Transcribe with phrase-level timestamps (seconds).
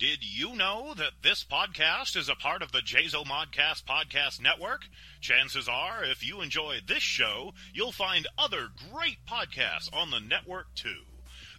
[0.00, 4.88] Did you know that this podcast is a part of the Jazo Modcast Podcast Network?
[5.20, 10.74] Chances are, if you enjoy this show, you'll find other great podcasts on the network
[10.74, 11.02] too.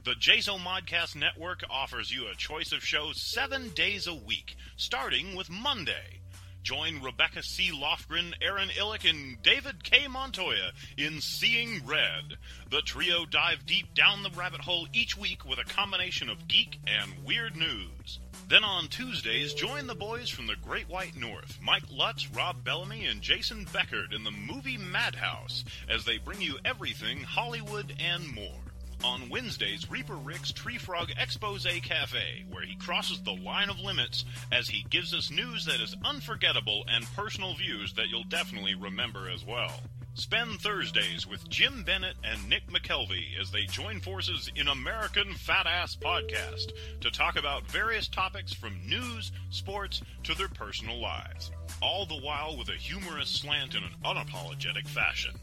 [0.04, 5.36] The Jazo Modcast Network offers you a choice of shows seven days a week, starting
[5.36, 6.22] with Monday.
[6.64, 7.72] Join Rebecca C.
[7.72, 10.08] Lofgren, Aaron Illick, and David K.
[10.08, 12.38] Montoya in Seeing Red.
[12.72, 16.80] The trio dive deep down the rabbit hole each week with a combination of geek
[16.88, 18.20] and weird news.
[18.52, 23.06] Then on Tuesdays, join the boys from the Great White North, Mike Lutz, Rob Bellamy,
[23.06, 28.60] and Jason Beckert in the movie Madhouse, as they bring you everything Hollywood and more.
[29.06, 34.26] On Wednesdays, Reaper Rick's Tree Frog Expose Cafe, where he crosses the line of limits
[34.52, 39.30] as he gives us news that is unforgettable and personal views that you'll definitely remember
[39.30, 39.80] as well.
[40.14, 45.66] Spend Thursdays with Jim Bennett and Nick McKelvey as they join forces in American Fat
[45.66, 51.52] Ass Podcast to talk about various topics from news, sports, to their personal lives.
[51.82, 55.34] All the while with a humorous slant in an unapologetic fashion.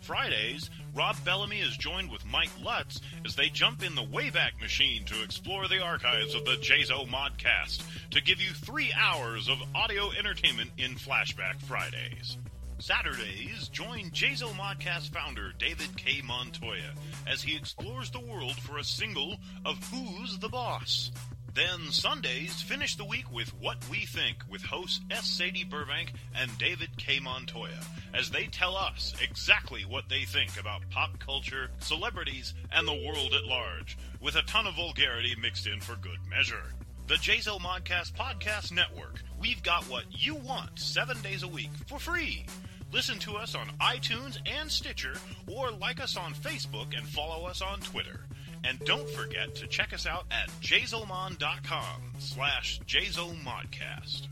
[0.00, 5.04] Fridays, Rob Bellamy is joined with Mike Lutz as they jump in the Wayback Machine
[5.06, 10.12] to explore the archives of the Jazo Modcast to give you three hours of audio
[10.12, 12.38] entertainment in Flashback Fridays.
[12.82, 16.20] Saturdays, join Jazo Modcast founder David K.
[16.20, 16.94] Montoya
[17.28, 21.12] as he explores the world for a single of Who's the Boss.
[21.54, 25.30] Then Sundays, finish the week with What We Think with hosts S.
[25.30, 27.20] Sadie Burbank and David K.
[27.20, 27.78] Montoya
[28.14, 33.32] as they tell us exactly what they think about pop culture, celebrities, and the world
[33.32, 36.74] at large, with a ton of vulgarity mixed in for good measure.
[37.06, 39.22] The Jazo Modcast Podcast Network.
[39.38, 42.46] We've got what you want seven days a week for free.
[42.92, 45.14] Listen to us on iTunes and Stitcher,
[45.50, 48.26] or like us on Facebook and follow us on Twitter.
[48.64, 54.28] And don't forget to check us out at jazomon.com slash jazomodcast.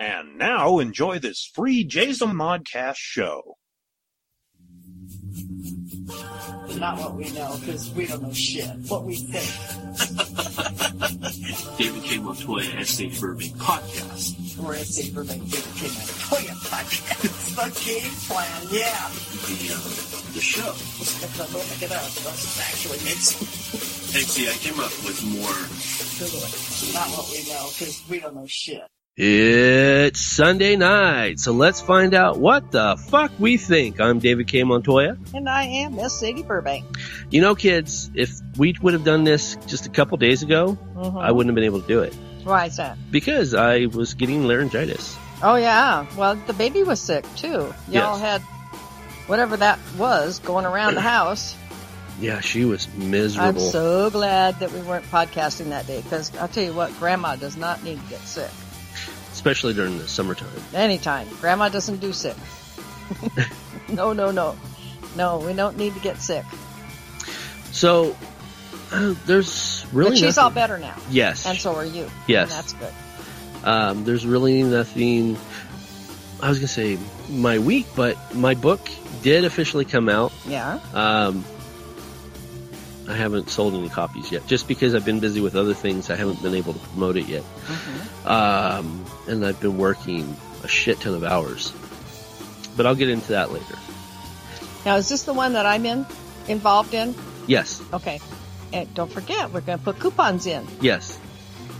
[0.00, 3.58] And now enjoy this free Jazo Modcast show.
[6.80, 8.64] Not what we know, because we don't know shit.
[8.88, 9.44] What we think.
[11.76, 12.18] David K.
[12.18, 13.08] Montoya, S.A.
[13.20, 14.64] Burbank podcast.
[14.64, 15.14] Or as St.
[15.14, 15.88] Burbank David K.
[15.88, 17.36] Montoya podcast.
[17.50, 19.10] The game plan, yeah.
[19.44, 20.72] The, uh, the show.
[20.72, 23.36] I look it up, that's actually makes
[24.16, 25.60] And see, I came up with more.
[26.94, 28.88] Not what we know, because we don't know shit.
[29.16, 34.00] It's Sunday night, so let's find out what the fuck we think.
[34.00, 34.62] I'm David K.
[34.62, 35.16] Montoya.
[35.34, 36.86] And I am Miss Sadie Burbank.
[37.28, 41.20] You know, kids, if we would have done this just a couple days ago, Mhm.
[41.20, 42.96] I wouldn't have been able to do it Why is that?
[43.10, 45.16] because I was getting laryngitis.
[45.42, 46.06] Oh yeah.
[46.16, 47.74] Well, the baby was sick too.
[47.88, 48.20] Y'all Yes.
[48.20, 48.42] had
[49.26, 51.54] whatever that was going around the house.
[52.20, 53.48] Yeah, she was miserable.
[53.48, 57.36] I'm so glad that we weren't podcasting that day because I'll tell you what, Grandma
[57.36, 58.50] does not need to get sick
[59.40, 60.48] especially during the summertime.
[60.74, 61.26] anytime.
[61.40, 62.36] Grandma doesn't do sick.
[63.88, 64.54] no, no, no,
[65.16, 65.38] no.
[65.38, 66.44] We don't need to get sick.
[67.72, 68.14] So
[68.92, 70.44] uh, there's really but she's nothing.
[70.44, 72.10] all better now, Yes, and so are you.
[72.26, 72.50] Yes.
[72.50, 72.92] and that's good.
[73.64, 75.38] um, there's really nothing.
[76.42, 76.98] I was gonna say
[77.30, 78.80] my week, but my book
[79.22, 80.32] did officially come out.
[80.46, 80.80] Yeah.
[80.92, 81.44] Um,
[83.08, 86.10] I haven't sold any copies yet, just because I've been busy with other things.
[86.10, 88.26] I haven't been able to promote it yet, Mhm.
[88.30, 88.99] um,
[89.30, 91.72] and I've been working a shit ton of hours.
[92.76, 93.76] But I'll get into that later.
[94.84, 96.06] Now, is this the one that I'm in,
[96.48, 97.14] involved in?
[97.46, 98.20] Yes, Okay.
[98.72, 100.64] And don't forget, we're going to put coupons in.
[100.80, 101.18] yes,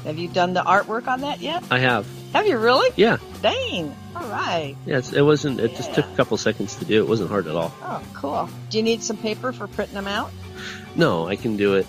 [0.04, 1.62] Have you done the artwork on that yet?
[1.70, 2.04] I have.
[2.32, 2.90] Have you really?
[2.96, 3.94] Yeah, Dang.
[4.16, 4.76] All right.
[4.86, 5.12] yes.
[5.12, 5.60] It wasn't.
[5.60, 7.00] It just took a couple seconds to do.
[7.02, 7.72] It wasn't hard at all.
[7.82, 8.48] Oh, cool.
[8.70, 10.30] Do you need some paper for printing them out?
[10.96, 11.86] No, I can do it.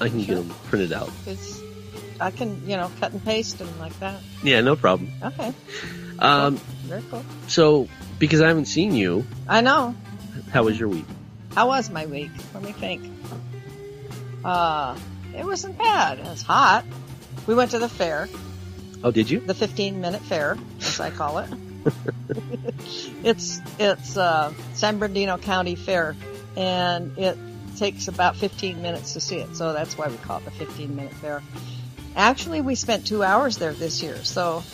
[0.00, 0.36] I can Sure.
[0.36, 1.10] get them printed out.
[1.26, 1.60] It's,
[2.20, 4.20] I can, you know, cut and paste them like that.
[4.42, 5.10] Yeah, no problem.
[5.22, 5.52] Okay.
[6.18, 7.24] Um, Very cool.
[7.46, 7.88] so
[8.18, 9.94] because I haven't seen you, I know.
[10.50, 11.04] how was your week?
[11.54, 12.30] How was my week?
[12.54, 13.02] Let me think.
[14.44, 14.96] Uh,
[15.36, 16.18] it wasn't bad.
[16.18, 16.84] It was hot.
[17.46, 18.28] We went to the fair,
[19.04, 19.40] Oh, did you?
[19.40, 21.50] the 15 minute fair, as I call it.
[23.22, 26.16] it's, it's, uh, San Bernardino County Fair
[26.56, 27.36] and it
[27.76, 29.54] takes about 15 minutes to see it.
[29.56, 31.42] So that's why we call it the 15 minute fair.
[32.16, 34.24] Actually, we spent two hours there this year.
[34.24, 34.64] So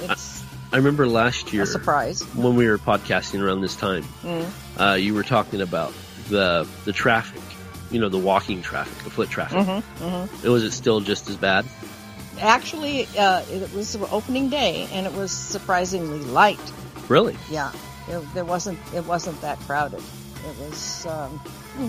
[0.00, 0.42] it's
[0.72, 2.22] I remember last year a surprise.
[2.34, 4.02] when we were podcasting around this time.
[4.22, 4.50] Mm.
[4.80, 5.94] uh, you were talking about
[6.28, 7.40] the the traffic,
[7.92, 9.58] you know, the walking traffic, the foot traffic.
[9.58, 10.50] Mm-hmm, mm-hmm.
[10.50, 11.64] Was it still just as bad?
[12.40, 16.58] Actually, uh, it was opening day and it was surprisingly light.
[17.06, 17.36] Really?
[17.48, 17.70] Yeah.
[18.08, 20.00] There, there wasn't it wasn't that crowded.
[20.00, 21.88] It was um, hmm.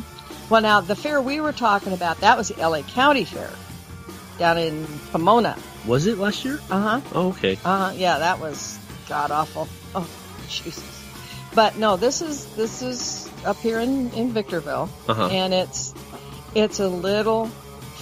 [0.51, 2.83] well now the fair we were talking about that was the L.A.
[2.83, 3.50] County Fair
[4.37, 5.57] down in Pomona.
[5.85, 6.59] Was it last year?
[6.69, 7.01] Uh huh.
[7.13, 7.53] Oh, okay.
[7.63, 7.93] Uh huh.
[7.95, 8.77] Yeah, that was
[9.07, 9.67] god awful.
[9.93, 10.07] Oh
[10.47, 10.83] Jesus.
[11.53, 15.27] But no, this is this is up here in in Victorville, Uh-huh.
[15.27, 15.93] and it's
[16.53, 17.47] it's a little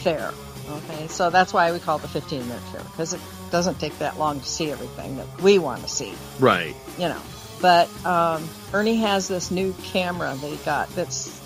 [0.03, 0.31] fair.
[0.69, 3.19] Okay, so that's why we call it the 15 minute fair because it
[3.51, 6.73] doesn't take that long to see everything that we want to see, Right.
[6.97, 7.21] you know.
[7.61, 11.39] But um, Ernie has this new camera that he got that's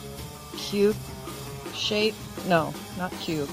[0.56, 0.96] cube
[1.74, 2.14] shape.
[2.48, 3.50] No, not cube.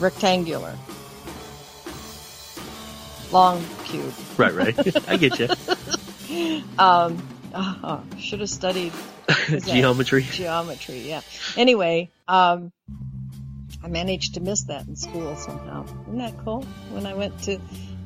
[0.00, 0.74] Rectangular.
[3.32, 4.12] Long cube.
[4.36, 5.08] Right, right.
[5.08, 5.48] I get you.
[6.78, 7.22] Um,
[7.54, 8.92] oh, should have studied
[9.64, 10.22] Geometry.
[10.22, 10.98] geometry.
[10.98, 11.20] Yeah.
[11.56, 12.72] Anyway, um,
[13.82, 15.84] I managed to miss that in school somehow.
[16.02, 16.62] Isn't that cool?
[16.90, 17.58] When I went to,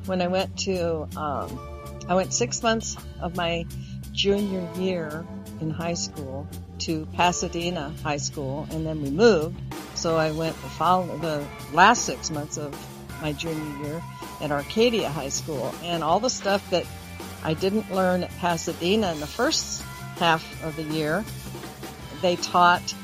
[0.05, 1.59] when I went to, um,
[2.07, 3.65] I went six months of my
[4.13, 5.25] junior year
[5.59, 6.47] in high school
[6.81, 9.59] to Pasadena High School, and then we moved.
[9.95, 12.75] So I went the the last six months of
[13.21, 14.03] my junior year
[14.41, 16.85] at Arcadia High School, and all the stuff that
[17.43, 19.83] I didn't learn at Pasadena in the first
[20.17, 21.23] half of the year,
[22.21, 22.95] they taught.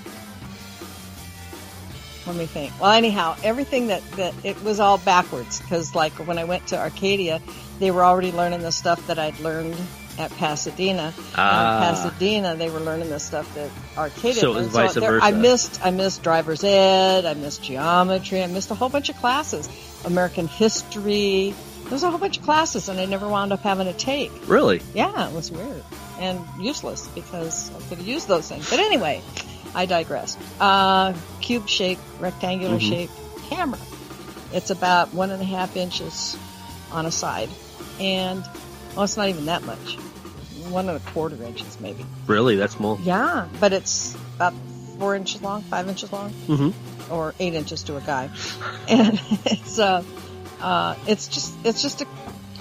[2.25, 2.73] Let me think.
[2.79, 6.77] Well, anyhow, everything that, that it was all backwards because, like, when I went to
[6.77, 7.41] Arcadia,
[7.79, 9.77] they were already learning the stuff that I'd learned
[10.17, 11.13] at Pasadena.
[11.35, 11.77] Ah.
[11.77, 14.33] And in Pasadena, they were learning the stuff that Arcadia.
[14.33, 18.47] So it was vice there- I missed, I missed driver's ed, I missed geometry, I
[18.47, 19.69] missed a whole bunch of classes,
[20.05, 21.53] American history.
[21.83, 24.31] There was a whole bunch of classes, and I never wound up having to take.
[24.47, 24.81] Really?
[24.93, 25.83] Yeah, it was weird
[26.19, 28.69] and useless because I could have used those things.
[28.69, 29.21] But anyway,
[29.75, 30.35] I digress.
[30.59, 32.89] Uh, cube shaped, rectangular Mhm.
[32.89, 33.13] shaped
[33.49, 33.79] camera.
[34.51, 36.35] It's about one and a half inches
[36.91, 37.49] on a side,
[37.99, 38.43] and
[38.95, 39.97] well, it's not even that much.
[40.71, 42.05] One and a quarter inches, maybe.
[42.27, 42.55] Really?
[42.55, 42.99] That's small.
[43.03, 44.53] Yeah, but it's about
[44.99, 47.13] four inches long, five inches long Mm-hmm.
[47.13, 48.29] or eight inches to a guy,
[48.87, 50.03] and it's uh,
[50.61, 52.07] uh, it's just it's just a,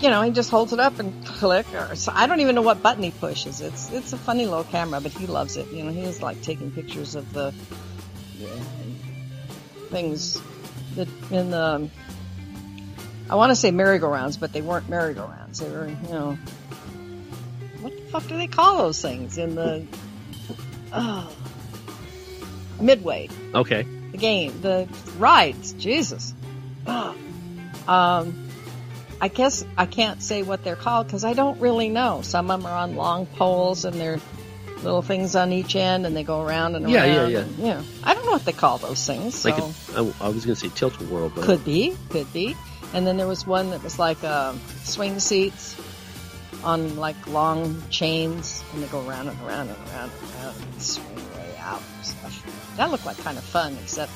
[0.00, 1.66] you know, he just holds it up and click.
[1.74, 3.60] Or so I don't even know what button he pushes.
[3.60, 5.68] It's it's a funny little camera, but he loves it.
[5.72, 7.52] You know, he is like taking pictures of the
[8.38, 8.48] yeah,
[9.90, 10.40] things
[10.96, 11.88] that in the.
[13.28, 15.58] I want to say merry-go-rounds, but they weren't merry-go-rounds.
[15.58, 16.38] They were, you know,
[17.86, 19.86] what the fuck do they call those things in the?
[20.92, 21.32] Oh,
[22.80, 23.82] midway Okay.
[24.12, 24.88] the game, the
[25.18, 25.72] rides.
[25.74, 26.34] Jesus.
[26.86, 27.16] Ugh.
[27.86, 28.48] Um,
[29.20, 32.22] I guess I can't say what they're called because I don't really know.
[32.22, 34.20] Some of them are on long poles and they're
[34.82, 36.94] little things on each end and they go around and around.
[36.94, 37.38] Yeah, yeah, yeah.
[37.40, 37.82] and, yeah.
[38.04, 39.36] I don't know what they call those things.
[39.36, 42.30] So Like a, I, I was gonna say tilt a whirl, but could be, could
[42.32, 42.56] be.
[42.92, 45.76] And then there was one that was like um, swing seats
[46.66, 50.82] on like long chains, and they go around and around and around and around and
[50.82, 52.76] swing way out and stuff.
[52.76, 54.10] That looked like kind of fun, except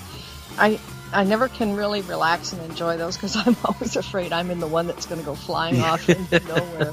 [0.58, 0.80] I
[1.12, 4.66] I never can really relax and enjoy those because I'm always afraid I'm in the
[4.66, 6.92] one that's going to go flying off into nowhere,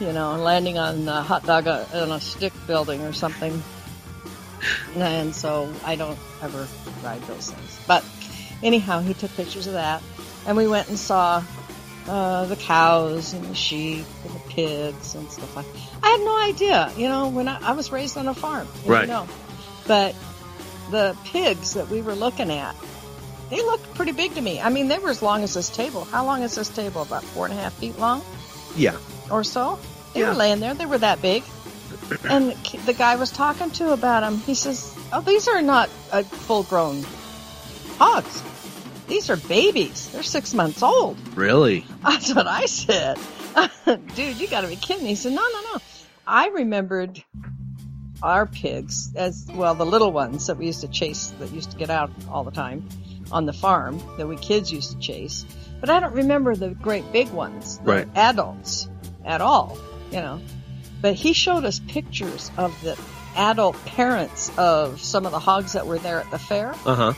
[0.00, 3.62] you know, landing on a hot dog uh, on a stick building or something.
[4.96, 6.66] And so I don't ever
[7.02, 7.78] ride those things.
[7.86, 8.02] But
[8.62, 10.02] anyhow, he took pictures of that,
[10.46, 11.44] and we went and saw
[12.08, 15.66] uh, the cows and the sheep and the pigs and stuff like.
[16.02, 18.92] I had no idea, you know, when I, I was raised on a farm, you
[18.92, 19.08] Right.
[19.08, 19.26] know,
[19.86, 20.14] but
[20.90, 22.74] the pigs that we were looking at,
[23.50, 24.60] they looked pretty big to me.
[24.60, 26.04] I mean, they were as long as this table.
[26.04, 27.02] How long is this table?
[27.02, 28.22] About four and a half feet long
[28.76, 28.96] yeah.
[29.30, 29.78] or so.
[30.12, 30.28] They Yeah.
[30.30, 30.74] were laying there.
[30.74, 31.42] They were that big.
[32.28, 32.52] And
[32.86, 34.38] the guy was talking to about them.
[34.38, 37.04] He says, "Oh, these are not uh, full-grown
[37.98, 38.42] hogs.
[39.08, 40.10] These are babies.
[40.10, 41.86] They're six months old." Really?
[42.02, 43.18] That's what I said.
[44.14, 45.06] Dude, you got to be kidding.
[45.06, 45.80] He said, "No, no, no.
[46.26, 47.22] I remembered
[48.22, 51.76] our pigs as well, the little ones that we used to chase, that used to
[51.76, 52.88] get out all the time
[53.30, 55.44] on the farm, that we kids used to chase.
[55.80, 58.08] But I don't remember the great big ones, the Right.
[58.16, 58.88] adults
[59.26, 59.76] at all,
[60.10, 60.40] you know.
[61.02, 62.98] But he showed us pictures of the
[63.36, 66.70] adult parents of some of the hogs that were there at the fair.
[66.86, 67.12] Uh huh.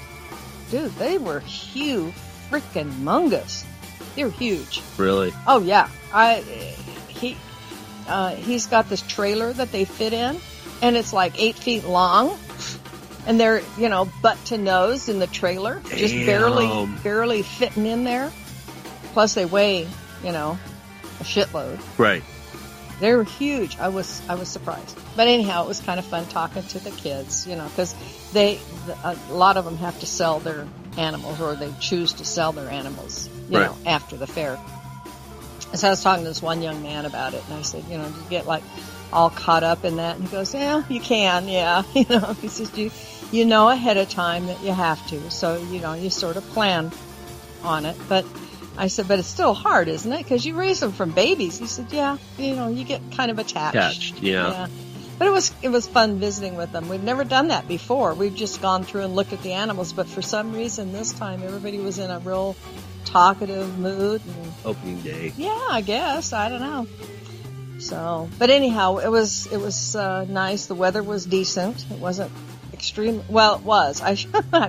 [0.71, 2.13] Dude, they were huge,
[2.51, 3.65] freaking mungus.
[4.15, 4.83] They were huge.
[4.97, 5.33] Really?
[5.47, 6.37] Oh yeah, I
[7.09, 7.37] he
[8.09, 10.39] uh, he's got this trailer that they fit in,
[10.83, 12.39] and it's like eight feet long,
[13.27, 18.05] and they're you know butt to nose in the trailer, just barely barely fitting in
[18.05, 18.33] there.
[19.13, 19.87] Plus they weigh
[20.25, 20.59] you know
[21.21, 21.81] a shitload.
[21.99, 22.23] Right.
[23.01, 23.79] They were huge.
[23.79, 26.91] I was I was surprised, but anyhow, it was kind of fun talking to the
[26.91, 27.95] kids, you know, because
[28.33, 28.59] they
[29.05, 32.71] a lot of them have to sell their animals or they choose to sell their
[32.71, 33.67] animals, you Right.
[33.67, 34.59] know, after the fair.
[35.75, 37.99] So I was talking to this one young man about it, and I said, you
[37.99, 38.63] know, do you get like
[39.13, 40.17] all caught up in that.
[40.17, 41.83] And he goes, yeah, you can, yeah.
[41.95, 42.91] You know, he says, you,
[43.33, 45.31] you know ahead of time that you have to.
[45.31, 46.93] So, you know, you sort of plan
[47.63, 47.97] on it.
[48.09, 48.25] But
[48.79, 50.19] I said, but it's still hard, isn't it?
[50.19, 51.59] Because you raise them from babies.
[51.59, 53.75] He said, yeah, you know, you get kind of attached.
[53.77, 54.51] Attached, yeah.
[54.51, 54.69] Yeah.
[55.19, 56.91] But it was it was fun visiting with them.
[56.91, 58.13] We've never done that before.
[58.13, 61.43] We've just gone through and looked at the animals, but for some reason this time
[61.43, 62.55] everybody was in a real
[63.07, 64.21] talkative mood.
[64.27, 65.33] And, Opening day.
[65.39, 66.87] yeah, I guess I don't know.
[67.79, 70.67] So, but anyhow, it was it was uh, nice.
[70.67, 71.85] The weather was decent.
[71.91, 72.31] It wasn't
[72.75, 73.23] extreme.
[73.29, 74.03] Well, it was.
[74.03, 74.17] I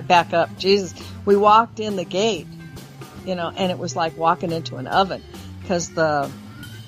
[0.00, 0.56] back up.
[0.56, 0.94] Jesus,
[1.26, 2.46] we walked in the gate,
[3.24, 5.22] you know, and it was like walking into an oven
[5.60, 6.30] because the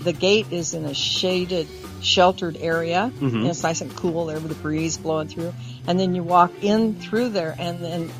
[0.01, 1.69] the gate is in a shaded,
[2.01, 3.13] sheltered area.
[3.21, 3.35] Mhm.
[3.35, 5.53] And it's nice and cool there with the breeze blowing through.
[5.87, 8.11] And then you walk in through there, and then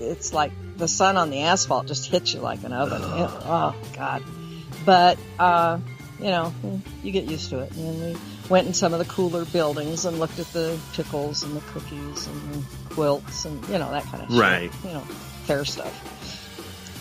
[0.00, 3.02] it's like the sun on the asphalt just hits you like an oven.
[3.22, 4.22] It- oh God!
[4.84, 5.78] But uh,
[6.18, 6.52] you know,
[7.04, 7.72] you get used to it.
[7.76, 8.16] And we
[8.48, 12.26] went in some of the cooler buildings and looked at the pickles and the cookies
[12.26, 14.40] and the quilts and you know that kind of stuff.
[14.40, 14.72] Right.
[14.72, 14.84] shit.
[14.84, 15.00] You know,
[15.46, 15.94] fair stuff.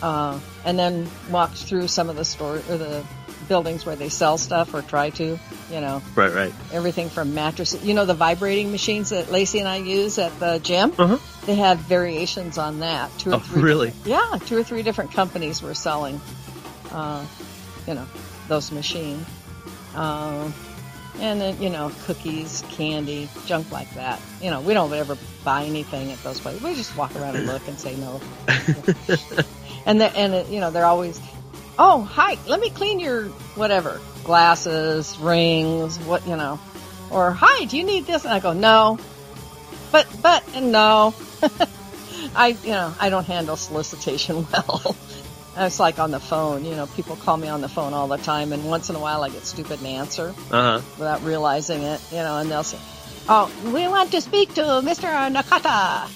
[0.02, 3.04] Uh, and then walked through some of the store or the
[3.48, 5.40] buildings where they sell stuff or try to.
[5.72, 6.54] You know, Right, right.
[6.72, 7.84] everything from mattresses.
[7.84, 10.94] You know, the vibrating machines that Lacey and I use at the gym.
[10.98, 11.18] Uh-huh.
[11.46, 13.12] They have variations on that.
[13.20, 13.62] Two or Oh, three.
[13.62, 13.94] really?
[14.06, 16.22] Yeah, two or three different companies were selling,
[16.92, 17.26] uh,
[17.88, 18.06] you know,
[18.48, 19.26] those machines.
[19.96, 20.54] Um,
[21.20, 24.22] and then, you know, cookies, candy, junk like that.
[24.42, 26.62] You know, we don't ever buy anything at those places.
[26.62, 28.22] We just walk around and look and say no.
[29.88, 31.20] and they and it, you know, they're always,
[31.80, 33.26] oh, hi, let me clean your
[33.56, 36.60] whatever glasses, rings, what you know,
[37.10, 38.24] or hi, do you need this?
[38.26, 39.00] And I go, no,
[39.92, 41.16] but but and no.
[42.36, 44.96] I you know I don't handle solicitation well.
[45.60, 48.18] It's like on the phone, you know, people call me on the phone all the
[48.18, 50.82] time, and once in a while I get stupid and answer Uh huh.
[51.00, 52.78] without realizing it, you know, and they'll say,
[53.30, 55.10] "Oh, we want to speak to Mr.
[55.34, 56.08] Nakata.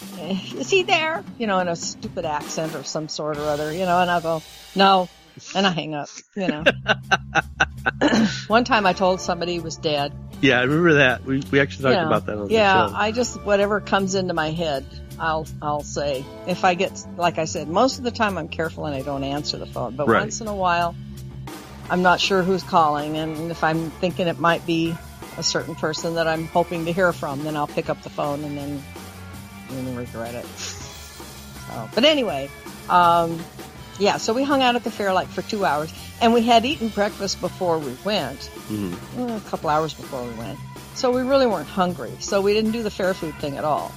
[0.59, 3.85] Is he there?" You know, in a stupid accent or some sort or other, you
[3.85, 4.41] know, and I'll go,
[4.75, 5.09] "No,"
[5.55, 6.63] and I hang up, you know.
[8.47, 10.13] One time I told somebody he was dead.
[10.41, 11.23] Yeah, I remember that.
[11.25, 12.07] We we actually talked you know.
[12.07, 12.93] about that on yeah, the show.
[12.93, 14.85] Yeah, I just whatever comes into my head,
[15.19, 16.25] I'll I'll say.
[16.47, 19.23] If I get like I said, most of the time I'm careful and I don't
[19.23, 20.21] answer the phone, but Right.
[20.21, 20.95] once in a while,
[21.89, 24.95] I'm not sure who's calling, and if I'm thinking it might be
[25.37, 28.43] a certain person that I'm hoping to hear from, then I'll pick up the phone
[28.43, 28.83] and then
[29.69, 30.45] and then regret it.
[30.47, 32.49] So, but anyway,
[32.89, 33.39] um,
[33.99, 34.17] yeah.
[34.17, 36.89] So we hung out at the fair like for two hours, and we had eaten
[36.89, 38.93] breakfast before we went Mhm.
[39.17, 40.59] uh, a couple hours before we went.
[40.95, 42.11] So we really weren't hungry.
[42.19, 43.91] So we didn't do the fair food thing at all.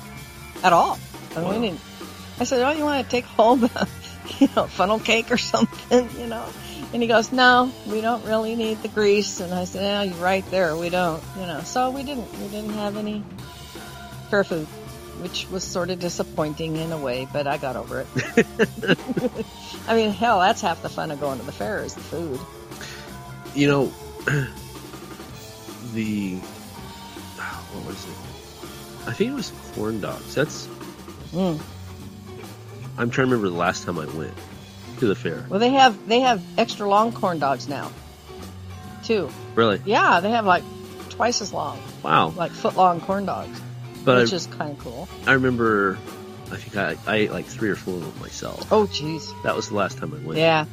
[0.62, 0.98] At all.
[1.34, 1.50] I, mean, Wow.
[1.60, 1.80] we didn't.
[2.40, 3.68] I said, oh, you want to take home,
[4.38, 6.44] you know, funnel cake or something, you know?
[6.94, 9.40] And he goes, no, we don't really need the grease.
[9.40, 10.76] And I said, yeah, you're right there.
[10.76, 11.60] We don't, you know.
[11.62, 13.24] So we didn't, we didn't have any
[14.30, 14.66] fair food,
[15.20, 18.06] which was sort of disappointing in a way, but I got over it.
[19.88, 22.38] I mean, hell, that's half the fun of going to the fair is the food.
[23.56, 23.86] You know,
[25.94, 29.08] the what was it?
[29.08, 30.32] I think it was corn dogs.
[30.32, 30.68] That's
[31.32, 31.60] Mm.
[32.96, 34.34] I'm trying to remember the last time I went
[34.98, 35.44] to the fair.
[35.48, 37.90] Well, they have they have extra long corn dogs now,
[39.04, 39.28] too.
[39.54, 39.80] Really?
[39.84, 40.62] Yeah, they have like
[41.10, 42.28] twice as long, Wow.
[42.36, 43.60] like foot long corn dogs,
[44.04, 45.08] But which I, is kind of cool.
[45.26, 45.96] I remember,
[46.50, 48.72] I think I, I ate like three or four of them myself.
[48.72, 49.30] Oh, jeez.
[49.44, 50.38] That was the last time I went.
[50.38, 50.66] Yeah.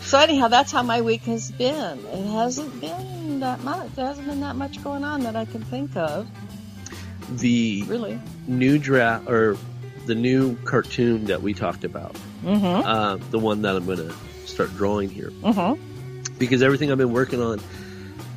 [0.00, 1.98] So anyhow, that's how my week has been.
[2.06, 3.94] It hasn't been that much.
[3.94, 6.26] There hasn't been that much going on that I can think of,
[7.38, 8.18] The really.
[8.46, 9.56] new draft or
[10.06, 12.64] the new cartoon that we talked about, Mm-hmm.
[12.88, 14.12] uh, the one that I'm going to
[14.46, 16.34] start drawing here, Mm-hmm.
[16.38, 17.60] because everything I've been working on,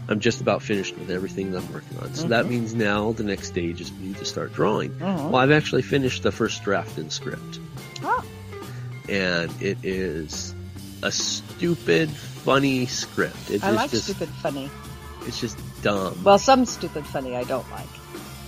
[0.07, 2.13] I'm just about finished with everything that I'm working on.
[2.13, 2.49] So that Mhm.
[2.49, 4.91] means now the next stage is me to start drawing.
[4.91, 5.31] Mhm.
[5.31, 7.59] Well, I've actually finished the first draft in script,
[8.03, 8.23] Oh.
[9.09, 10.53] and it is
[11.01, 13.49] a stupid, funny script.
[13.49, 14.69] It's I like just- stupid funny.
[15.27, 16.15] It's just dumb.
[16.23, 17.89] Well, some stupid funny I don't like.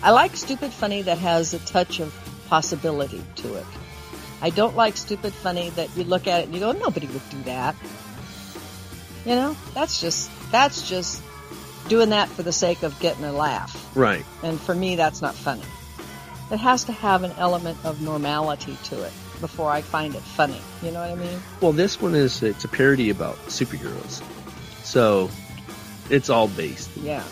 [0.04, 2.14] I like stupid funny that has a touch of
[2.48, 3.66] possibility to it.
[4.42, 7.30] I don't like stupid funny that you look at it and you go, nobody would
[7.30, 7.76] do that.
[9.26, 11.22] You know, that's just that's just
[11.90, 13.90] doing that for the sake of getting a laugh.
[13.96, 14.26] right.
[14.44, 15.64] And for me, that's not funny.
[16.52, 19.12] It has to have an element of normality to it
[19.42, 20.62] before I find it funny.
[20.82, 21.40] You know what I mean?
[21.62, 24.24] Well, this one is it's a parody about superheroes,
[24.84, 25.30] so
[26.10, 27.24] it's all based, Yeah.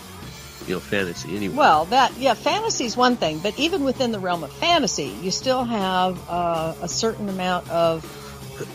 [0.67, 1.55] You know, fantasy anyway.
[1.55, 5.31] Well, that yeah, fantasy is one thing, but even within the realm of fantasy, you
[5.31, 8.03] still have uh, a certain amount of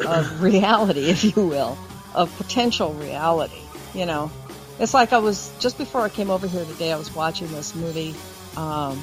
[0.07, 1.77] of reality, if you will,
[2.15, 3.61] of potential reality.
[3.95, 4.31] You know,
[4.79, 6.93] It's like I was just before I came over here today.
[6.93, 8.15] I was watching this movie.
[8.57, 9.03] Um,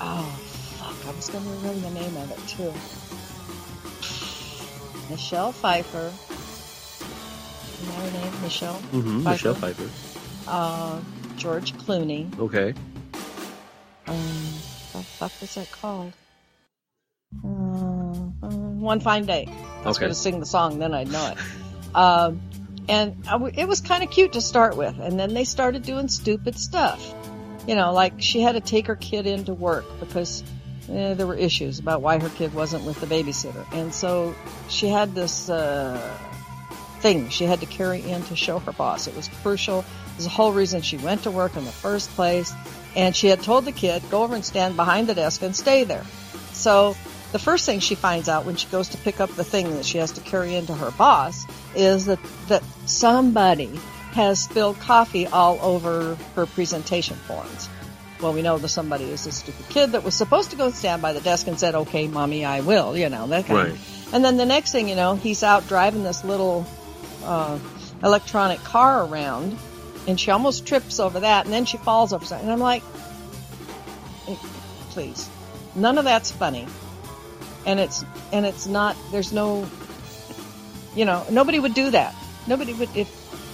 [0.00, 0.38] oh
[0.78, 1.06] fuck!
[1.06, 2.72] I was going to remember the name of it too.
[5.10, 6.12] Michelle Pfeiffer.
[7.80, 8.42] Is that her name?
[8.42, 8.74] Michelle.
[8.92, 9.90] Mm-hmm, Michelle Pfeiffer.
[10.46, 11.00] Uh,
[11.36, 12.26] George Clooney.
[12.38, 12.72] Okay.
[14.06, 14.16] Um,
[14.92, 16.12] what the fuck was that called?
[17.44, 17.48] Uh,
[18.48, 19.46] One Fine Day.
[19.48, 20.04] I was Okay.
[20.06, 21.38] going to sing the song, then I'd know it.
[21.96, 22.40] Um,
[22.88, 26.08] and w- it was kind of cute to start with, and then they started doing
[26.08, 27.14] stupid stuff.
[27.66, 30.44] You know, like she had to take her kid into work because
[30.88, 34.34] eh, there were issues about why her kid wasn't with the babysitter, and so
[34.68, 35.98] she had this uh,
[37.00, 39.08] thing she had to carry in to show her boss.
[39.08, 39.84] It was crucial.
[40.16, 42.52] Was the whole reason she went to work in the first place.
[42.94, 45.84] And she had told the kid, go over and stand behind the desk and stay
[45.84, 46.04] there.
[46.52, 46.96] So
[47.32, 49.84] the first thing she finds out when she goes to pick up the thing that
[49.84, 51.44] she has to carry into her boss
[51.74, 52.18] is that,
[52.48, 53.78] that somebody
[54.12, 57.68] has spilled coffee all over her presentation forms.
[58.22, 61.02] Well, we know the somebody is this stupid kid that was supposed to go stand
[61.02, 63.72] by the desk and said, okay, mommy, I will, you know, that kind Right.
[63.72, 64.14] of.
[64.14, 66.66] And then the next thing you know, he's out driving this little,
[67.24, 67.58] uh,
[68.02, 69.58] electronic car around
[70.06, 72.46] and she almost trips over that and then she falls over something.
[72.46, 72.82] And I'm like,
[74.28, 74.36] "Eh,
[74.90, 75.28] please,
[75.74, 76.66] none of that's funny.
[77.64, 79.68] And it's, and it's not, there's no,
[80.94, 82.14] you know, nobody would do that.
[82.46, 83.08] Nobody would, if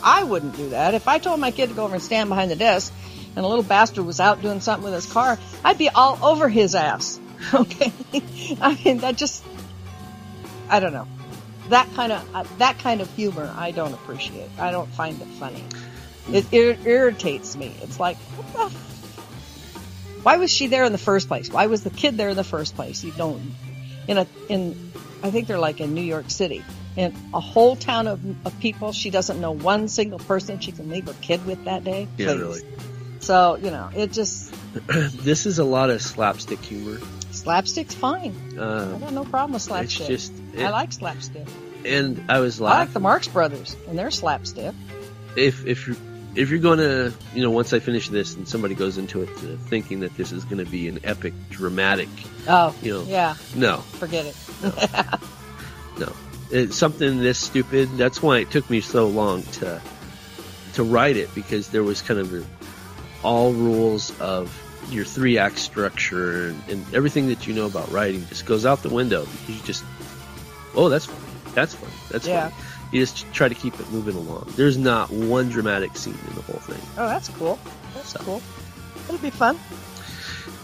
[0.05, 0.95] I wouldn't do that.
[0.95, 2.93] If I told my kid to go over and stand behind the desk
[3.35, 6.49] and a little bastard was out doing something with his car, I'd be all over
[6.49, 7.19] his ass.
[7.53, 7.93] Okay.
[8.61, 9.45] I mean, that just,
[10.69, 11.09] I don't know.
[11.71, 14.49] That kind of, uh, that kind of humor I don't appreciate.
[14.61, 15.65] I don't find it funny.
[16.31, 17.75] It, ir- irritates me.
[17.83, 18.77] It's like, what the
[20.23, 21.51] why was she there in the first place?
[21.51, 23.03] Why was the kid there in the first place?
[23.03, 23.55] You don't,
[24.07, 26.63] in a, in, I think they're like in New York City.
[26.97, 30.91] In a whole town of, of people, she doesn't know one single person she can
[30.91, 32.07] leave her kid with that day.
[32.19, 32.61] Yeah, really.
[33.19, 34.55] So, you know, it just,
[34.87, 36.99] this is a lot of slapstick humor.
[37.33, 38.35] slapstick's fine.
[38.57, 40.07] I Uh, got no problem with it's slapstick.
[40.07, 41.47] just, I like slapstick.
[41.85, 44.73] and I was like I like the Marx Brothers and their slapstick.
[45.37, 45.89] if if
[46.35, 49.57] if you're gonna you know once I finish this and somebody goes into it uh,
[49.69, 52.09] thinking that this is gonna be an epic dramatic
[52.49, 53.79] Oh, you know yeah, no.
[53.99, 54.37] Forget it.
[55.99, 56.13] no.
[56.51, 59.81] It's something this stupid that's why it took me so long to
[60.75, 62.45] to write it because there was kind of a,
[63.23, 64.51] all rules of
[64.91, 68.83] your three act structure and, and everything that you know about writing just goes out
[68.83, 69.85] the window because you just
[70.75, 71.21] oh that's funny
[71.55, 72.49] that's funny that's Yeah.
[72.49, 76.35] funny you just try to keep it moving along there's not one dramatic scene in
[76.37, 77.59] the whole thing Oh, that's cool.
[77.95, 78.21] That's So.
[78.21, 78.43] cool.
[79.09, 79.59] It'll be fun.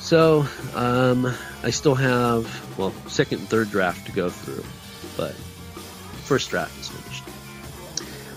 [0.01, 1.27] So, um,
[1.63, 4.65] I still have, well, second and third draft to go through,
[5.17, 5.35] but
[6.25, 7.25] first draft is finished.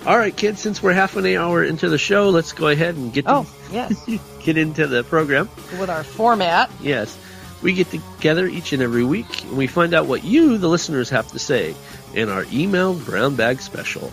[0.05, 3.13] All right, kids, since we're half an hour into the show, let's go ahead and
[3.13, 3.93] get, to, Oh, yes.
[4.43, 5.47] get into the program.
[5.79, 6.69] With our format.
[6.81, 7.17] Yes,
[7.61, 11.09] we get together each and every week, and we find out what you, the listeners,
[11.11, 11.75] have to say
[12.13, 14.11] in our email brown bag special.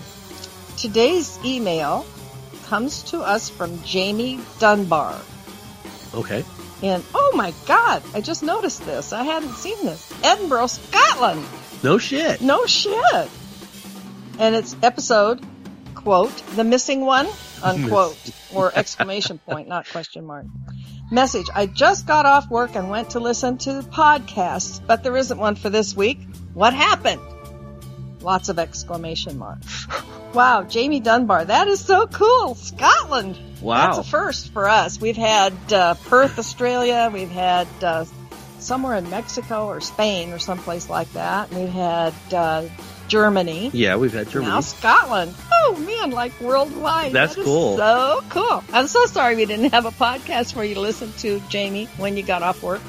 [0.76, 2.06] Today's email
[2.64, 5.20] comes to us from Jamie Dunbar.
[6.14, 6.44] Okay.
[6.82, 9.12] And oh my god, I just noticed this.
[9.12, 10.12] I hadn't seen this.
[10.22, 11.44] Edinburgh, Scotland.
[11.82, 12.40] No shit.
[12.40, 13.28] No shit.
[14.38, 15.44] And it's episode,
[15.94, 17.26] quote, the missing one,
[17.62, 18.16] unquote,
[18.54, 20.46] or exclamation point, not question mark.
[21.10, 25.16] Message, I just got off work and went to listen to the podcast, but there
[25.16, 26.20] isn't one for this week.
[26.54, 27.22] What happened?
[28.20, 29.86] Lots of exclamation marks.
[30.34, 32.54] Wow, Jamie Dunbar, that is so cool.
[32.54, 33.38] Scotland.
[33.62, 33.86] Wow.
[33.86, 35.00] That's a first for us.
[35.00, 37.10] We've had uh, Perth, Australia.
[37.12, 38.04] We've had uh,
[38.58, 41.50] somewhere in Mexico or Spain or someplace like that.
[41.52, 42.68] We've had uh,
[43.08, 43.70] Germany.
[43.72, 44.52] Yeah, we've had Germany.
[44.52, 45.34] Now Scotland.
[45.52, 47.12] Oh man, like worldwide.
[47.12, 47.76] That's That is cool.
[47.76, 48.62] So cool.
[48.72, 52.16] I'm so sorry we didn't have a podcast for you to listen to, Jamie, when
[52.16, 52.82] you got off work.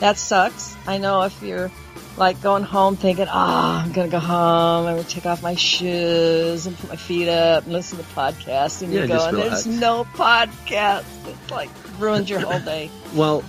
[0.00, 0.76] That sucks.
[0.86, 1.70] I know if you're
[2.16, 4.86] like going home thinking, ah, I'm gonna go home.
[4.86, 8.82] I'm gonna take off my shoes and put my feet up and listen to podcasts,
[8.82, 11.04] and Yeah, you're going, there's no podcast.
[11.26, 12.90] It's like ruins your whole day.
[13.14, 13.42] Well,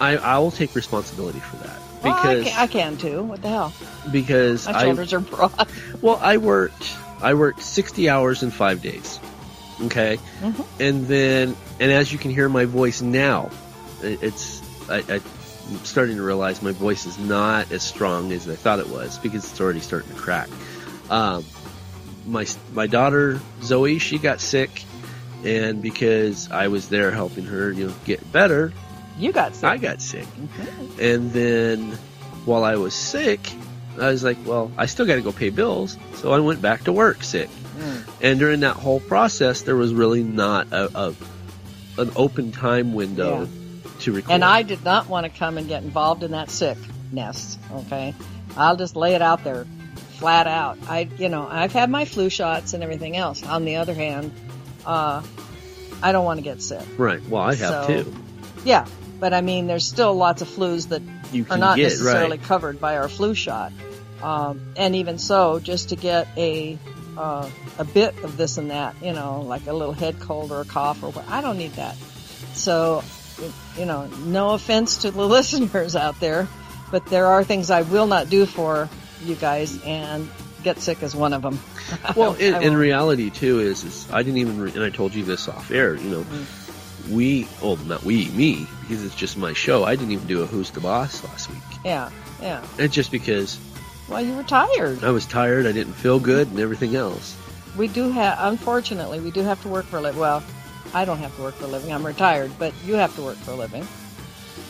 [0.00, 1.78] I, I will take responsibility for that.
[2.02, 3.22] well, I Because, can, I can too.
[3.22, 3.72] What the hell?
[4.10, 5.68] because My I, shoulders are broad.
[6.02, 9.18] Well, I worked I worked 60 hours in 5 days.
[9.82, 10.18] Okay?
[10.40, 10.66] Mhm.
[10.80, 13.50] And then and as you can hear my voice now,
[14.02, 15.20] it- it's I, I
[15.68, 19.18] I'm starting to realize my voice is not as strong as I thought it was
[19.18, 20.48] because it's already starting to crack.
[21.10, 21.44] Um,
[22.26, 24.84] my my daughter Zoe, she got sick
[25.44, 28.72] and because I was there helping her, you know, get better,
[29.18, 29.64] You got sick.
[29.64, 30.26] I got sick.
[30.98, 31.92] And then
[32.46, 33.40] while I was sick,
[34.00, 35.96] I was like, well, I still got to go pay bills.
[36.14, 37.48] So I went back to work sick.
[38.22, 41.14] And during that whole process, there was really not a, a
[41.98, 43.46] an open time window
[44.00, 44.32] to record.
[44.32, 46.78] And I did not want to come and get involved in that sick
[47.12, 47.58] nest.
[47.72, 48.14] Okay,
[48.56, 49.66] I'll just lay it out there,
[50.18, 50.78] flat out.
[50.88, 53.42] I, you know, I've had my flu shots and everything else.
[53.44, 54.32] On the other hand,
[54.84, 55.22] uh,
[56.02, 56.86] I don't want to get sick.
[56.98, 57.20] right.
[57.28, 58.14] Well, I have So- too.
[58.64, 58.86] Yeah,
[59.20, 61.02] but I mean, there's still lots of flus that
[61.32, 62.42] You are not get necessarily right.
[62.42, 63.72] covered by our flu shot.
[64.22, 66.78] Um, and even so, just to get a
[67.18, 70.62] uh, a bit of this and that, you know, like a little head cold or
[70.62, 71.94] a cough or what, I don't need that.
[72.54, 73.04] So,
[73.76, 76.48] you know, no offense to the listeners out there,
[76.90, 78.88] but there are things I will not do for
[79.24, 80.28] you guys, and
[80.62, 81.58] get sick is one of them.
[82.16, 85.22] Well, in, in reality too is, is I didn't even, re- and I told you
[85.24, 85.94] this off air.
[85.96, 87.10] You know, Mm.
[87.12, 89.84] we, oh, not we, me, because it's just my show.
[89.84, 91.58] I didn't even do a Who's the Boss last week.
[91.84, 92.08] yeah,
[92.40, 92.64] yeah.
[92.78, 93.58] And just because
[94.08, 95.04] Well, you were tired.
[95.04, 97.36] I was tired, I didn't feel good, and everything else.
[97.76, 100.20] We do have, unfortunately, we do have to work for a living.
[100.20, 100.42] Well,
[100.94, 101.92] I don't have to work for a living.
[101.92, 103.86] I'm retired, but you have to work for a living.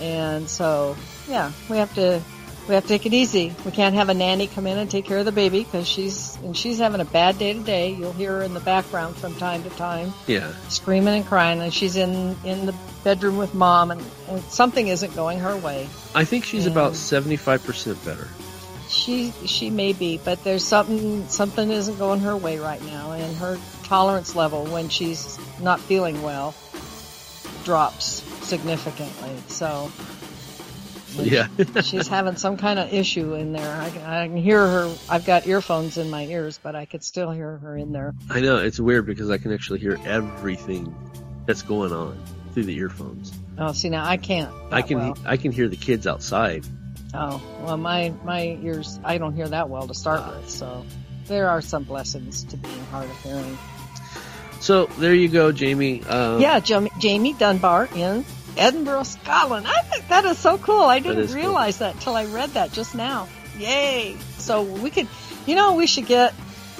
[0.01, 0.97] And so,
[1.29, 2.23] yeah, we have to,
[2.67, 3.55] we have to take it easy.
[3.65, 6.37] We can't have a nanny come in and take care of the baby because she's,
[6.37, 7.91] and she's having a bad day today.
[7.93, 10.53] You'll hear her in the background from time to time Yeah.
[10.69, 15.15] screaming and crying and she's in, in the bedroom with mom and, and something isn't
[15.15, 15.89] going her way.
[16.15, 16.73] I think she's Yeah.
[16.73, 18.29] about 75% better.
[18.89, 23.35] She she may be, but there's something something isn't going her way right now, and
[23.39, 26.55] her tolerance level when she's not feeling well
[27.64, 29.37] drops significantly.
[29.49, 29.90] So
[31.16, 31.47] Yeah.
[31.83, 33.81] she's having some kind of issue in there.
[33.81, 34.94] I, can- I can hear her.
[35.09, 38.14] I've got earphones in my ears, but I could still hear her in there.
[38.31, 40.94] I know, it's weird because I can actually hear everything
[41.47, 43.33] that's going on through the earphones.
[43.59, 44.53] Oh, see now I can't.
[44.70, 45.18] I can well.
[45.25, 46.64] I can hear the kids outside.
[47.12, 50.37] Oh well, my my ears I don't hear that well to start ah.
[50.37, 50.51] with.
[50.51, 50.85] So
[51.27, 53.59] there are some blessings to being hard of hearing.
[54.64, 56.03] So there you go, Jamie.
[56.05, 58.24] Um, Yeah, Jam- Jamie Dunbar in
[58.57, 59.66] Edinburgh, Scotland.
[59.68, 60.81] I think that is so cool.
[60.81, 61.42] I didn't is cool.
[61.42, 63.29] realize that till I read that just now.
[63.59, 64.16] Yay!
[64.38, 65.07] So we could,
[65.46, 66.33] you know, we should get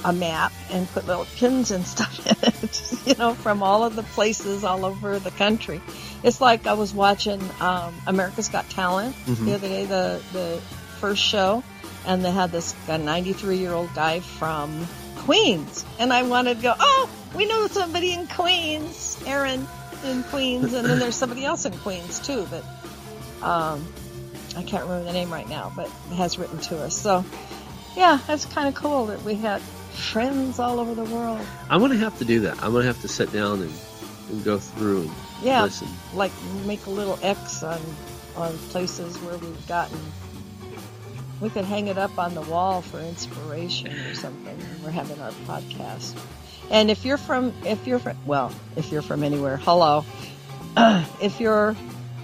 [0.03, 3.97] a map and put little pins and stuff in it, you know, from all of
[3.97, 5.83] the places all over the country.
[6.23, 9.45] It's like I was watching um, America's Got Talent Mhm.
[9.45, 10.59] the other day, the the
[11.01, 11.63] first show,
[12.07, 14.87] and they had this 93 year old guy from
[15.25, 16.75] Queens, and I wanted to go.
[16.79, 19.67] Oh, we know somebody in Queens, Aaron
[20.05, 22.63] in Queens, and then there's somebody else in Queens too but
[23.43, 23.85] um,
[24.57, 26.95] I can't remember the name right now, but has written to us.
[26.97, 27.25] So
[27.97, 31.41] yeah, that's kind of cool that we had friends all over the world.
[31.71, 32.63] I'm gonna have to do that.
[32.63, 33.73] I'm gonna have to sit down and,
[34.31, 35.11] and go through and
[35.43, 35.89] Yeah, listen.
[36.15, 36.33] like
[36.67, 37.81] make a little X on
[38.37, 39.99] on places where we've gotten.
[41.45, 44.59] We could hang it up on the wall for inspiration or something.
[44.83, 46.19] We're having our podcast,
[46.71, 50.07] and if you're from, if you're from, well, if you're from anywhere, hello.
[51.21, 51.77] if you're,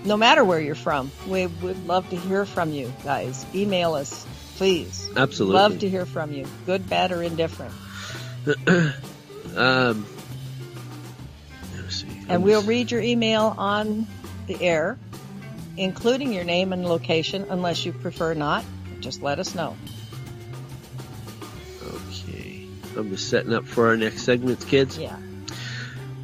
[0.07, 3.45] no matter where you're from, we would love to hear from you guys.
[3.55, 5.07] Email us, please.
[5.15, 5.55] Absolutely.
[5.55, 7.75] Love to hear from you, good, bad, or indifferent.
[9.55, 10.07] Um.
[12.29, 14.07] And we'll read your email on
[14.47, 14.97] the air,
[15.77, 18.65] including your name and location, unless you prefer not.
[19.01, 19.77] Just let us know.
[21.83, 22.67] Okay.
[22.97, 24.99] I'm just setting up for our next segments, kids.
[24.99, 25.17] Yeah.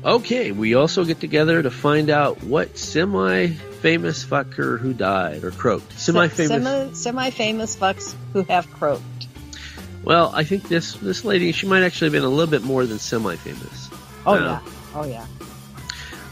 [0.05, 5.99] Okay, we also get together to find out what semi-famous fucker who died or croaked.
[5.99, 7.01] Semi-famous.
[7.01, 9.03] Semi famous fucks who have croaked.
[10.05, 12.87] Well, I think this this lady, she might actually have been a little bit more
[12.87, 13.91] than semi-famous.
[14.25, 14.61] Oh Uh, yeah.
[14.95, 15.27] Oh yeah.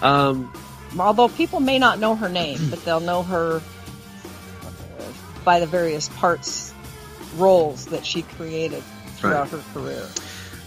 [0.02, 0.52] Um,
[0.96, 3.61] Although people may not know her name, but they'll know her
[5.44, 6.72] by the various parts,
[7.37, 8.83] roles that she created
[9.16, 10.07] throughout her career.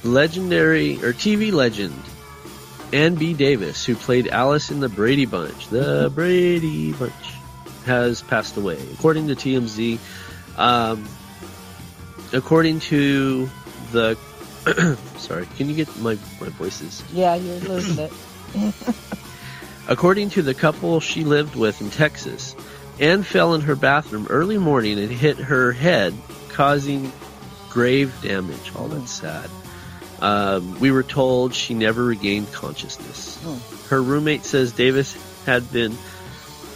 [0.04, 1.94] legendary or TV legend
[2.94, 3.34] Ann B.
[3.34, 7.12] Davis, who played Alice in the Brady Bunch, the Brady Bunch,
[7.86, 8.78] has passed away.
[8.94, 10.00] According to TMZ,
[10.58, 11.06] um,
[12.32, 13.50] according to
[13.92, 14.18] the
[15.18, 17.04] sorry, can you get my my voices?
[17.12, 18.74] Yeah, you're losing it.
[19.90, 22.56] According to the couple she lived with in Texas,
[23.00, 26.14] Anne fell in her bathroom early morning and hit her head,
[26.50, 27.12] causing
[27.70, 28.72] grave damage.
[28.76, 29.50] Oh, that's sad.
[30.20, 33.38] Um, we were told she never regained consciousness.
[33.44, 33.90] Hmm.
[33.90, 35.96] Her roommate says Davis had been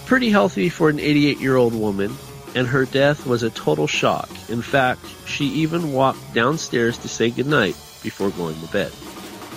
[0.05, 2.15] pretty healthy for an 88 year old woman,
[2.53, 4.29] and her death was a total shock.
[4.49, 8.91] In fact, she even walked downstairs to say goodnight before going to bed.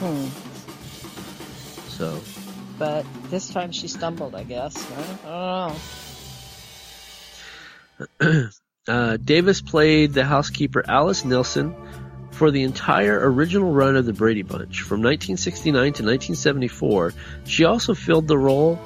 [0.01, 0.29] Hmm.
[1.91, 2.21] So,
[2.79, 4.77] But this time she stumbled, I guess.
[4.91, 5.77] I don't know.
[8.87, 11.75] Uh, Davis played the housekeeper Alice Nelson
[12.33, 17.15] For the entire original run of the Brady Bunch, from 1969 to 1974,
[17.47, 18.79] she also filled the role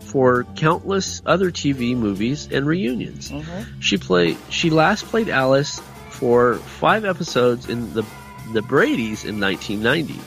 [0.00, 3.30] for countless other TV movies and reunions.
[3.30, 3.80] Mm-hmm.
[3.80, 4.38] She played.
[4.48, 8.04] She last played Alice for five episodes in the
[8.52, 10.20] the Brady's in 1990.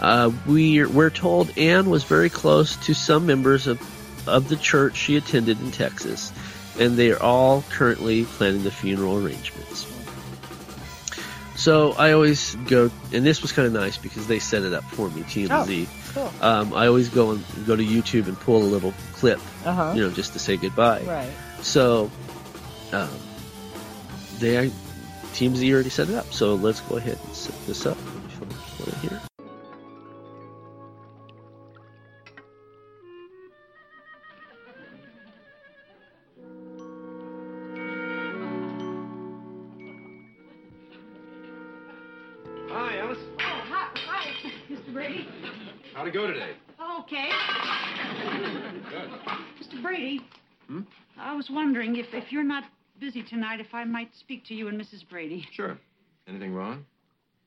[0.00, 3.80] Uh, we we're told Anne was very close to some members of
[4.28, 6.32] of the church she attended in Texas,
[6.78, 9.86] and they are all currently planning the funeral arrangements.
[11.56, 14.84] So I always go, and this was kind of nice because they set it up
[14.84, 15.86] for me, TMZ.
[15.88, 16.32] Oh, Cool.
[16.46, 19.92] Um, I always go and go to YouTube and pull a little clip, Uh huh.
[19.96, 21.02] you know, just to say goodbye.
[21.02, 21.32] Right.
[21.60, 22.08] So,
[22.92, 23.08] um,
[24.38, 24.70] they
[25.32, 26.32] TMZ already set it up.
[26.32, 27.96] So let's go ahead and set this up.
[27.96, 29.20] Let me find this one here.
[50.66, 50.80] Hmm?
[51.18, 52.64] I was wondering if, if you're not
[53.00, 55.08] busy tonight, if I might speak to you and Mrs.
[55.08, 55.46] Brady.
[55.52, 55.78] Sure.
[56.28, 56.84] Anything wrong?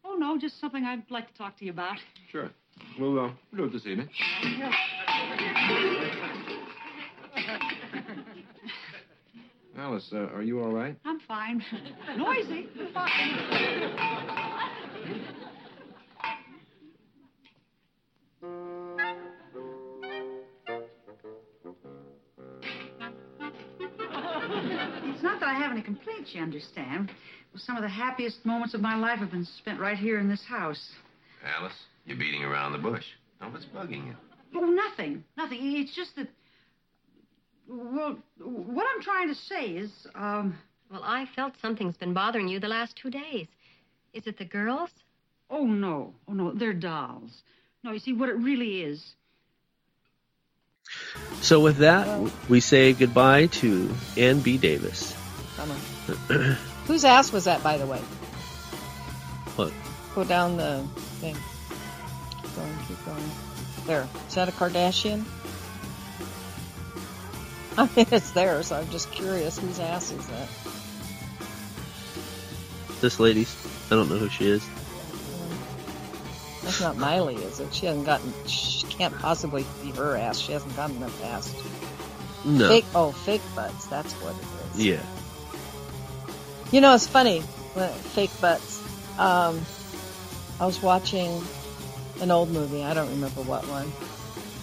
[0.05, 1.97] Oh, no, just something I'd like to talk to you about.
[2.31, 2.49] Sure.
[2.99, 4.09] We'll, uh, we'll do it this evening.
[9.77, 10.95] Alice, uh, are you all right?
[11.05, 11.63] I'm fine.
[12.17, 12.67] Noisy.
[12.93, 13.13] Fine.
[25.17, 27.09] It's not that I have any complaints, you understand.
[27.51, 30.29] Well, some of the happiest moments of my life have been spent right here in
[30.29, 30.91] this house.
[31.43, 31.73] Alice,
[32.05, 33.03] you're beating around the bush.
[33.41, 34.15] Now, what's bugging you?
[34.53, 35.23] Oh, nothing.
[35.35, 35.57] Nothing.
[35.61, 36.27] It's just that.
[37.67, 40.55] Well, what I'm trying to say is, um,
[40.91, 43.47] Well, I felt something's been bothering you the last two days.
[44.13, 44.91] Is it the girls?
[45.49, 47.41] oh no, oh no, they're dolls.
[47.83, 49.13] No, you see, what it really is.
[51.41, 54.57] So with that, we say goodbye to Ann B.
[54.57, 55.15] Davis.
[55.55, 56.57] Come on.
[56.87, 57.99] Whose ass was that, by the way?
[59.55, 59.73] What?
[60.15, 60.83] Go down the
[61.19, 61.35] thing.
[62.41, 63.23] Keep going, keep going.
[63.85, 64.07] There.
[64.27, 65.23] Is that a Kardashian?
[67.77, 70.49] I mean, it's there, so I'm just curious whose ass is that?
[73.01, 73.55] This lady's.
[73.91, 74.67] I don't know who she is.
[76.63, 77.73] That's not Miley, is it?
[77.73, 78.33] She hasn't gotten.
[78.45, 80.39] She can't possibly be her ass.
[80.39, 81.55] She hasn't gotten the past.
[82.45, 82.67] No.
[82.67, 82.85] Fake.
[82.95, 83.87] Oh, fake butts.
[83.87, 84.85] That's what it is.
[84.85, 85.03] Yeah.
[86.71, 87.41] You know, it's funny.
[87.41, 88.81] Fake butts.
[89.19, 89.61] Um,
[90.59, 91.41] I was watching
[92.21, 92.83] an old movie.
[92.83, 93.91] I don't remember what one.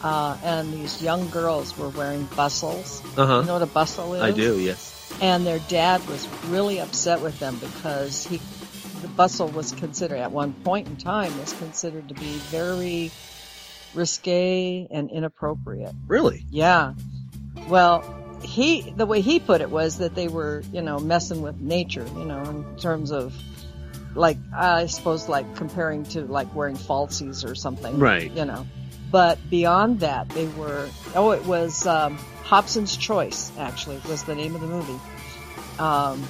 [0.02, 3.02] Uh, and these young girls were wearing bustles.
[3.16, 3.40] Uh huh.
[3.40, 4.22] You know what a bustle is?
[4.22, 4.58] I do.
[4.58, 4.90] Yes.
[5.20, 8.40] And their dad was really upset with them because he,
[9.00, 13.12] the bustle was considered at one point in time was considered to be very
[13.94, 15.94] risque and inappropriate.
[16.06, 16.44] Really?
[16.50, 16.94] Yeah.
[17.68, 18.02] Well,
[18.42, 22.06] he the way he put it was that they were, you know, messing with nature,
[22.16, 23.34] you know, in terms of
[24.14, 27.98] like I suppose like comparing to like wearing falsies or something.
[27.98, 28.30] Right.
[28.30, 28.66] You know.
[29.10, 34.54] But beyond that, they were oh, it was um Hobson's Choice actually was the name
[34.54, 35.00] of the movie.
[35.78, 36.22] Um